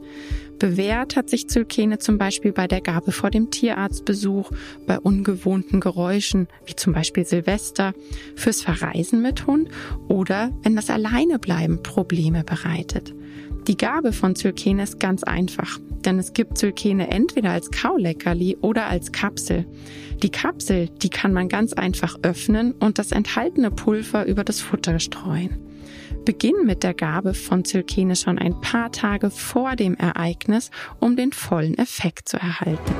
[0.59, 4.50] Bewährt hat sich Zylkene zum Beispiel bei der Gabe vor dem Tierarztbesuch,
[4.86, 7.94] bei ungewohnten Geräuschen, wie zum Beispiel Silvester,
[8.36, 9.68] fürs Verreisen mit Hund
[10.09, 13.12] oder wenn das Alleinebleiben Probleme bereitet.
[13.68, 18.86] Die Gabe von Zylkene ist ganz einfach, denn es gibt Zylkene entweder als Kauleckerli oder
[18.86, 19.66] als Kapsel.
[20.22, 24.98] Die Kapsel, die kann man ganz einfach öffnen und das enthaltene Pulver über das Futter
[24.98, 25.72] streuen.
[26.25, 30.70] Beginn mit der Gabe von Zylkene schon ein paar Tage vor dem Ereignis,
[31.01, 32.95] um den vollen Effekt zu erhalten.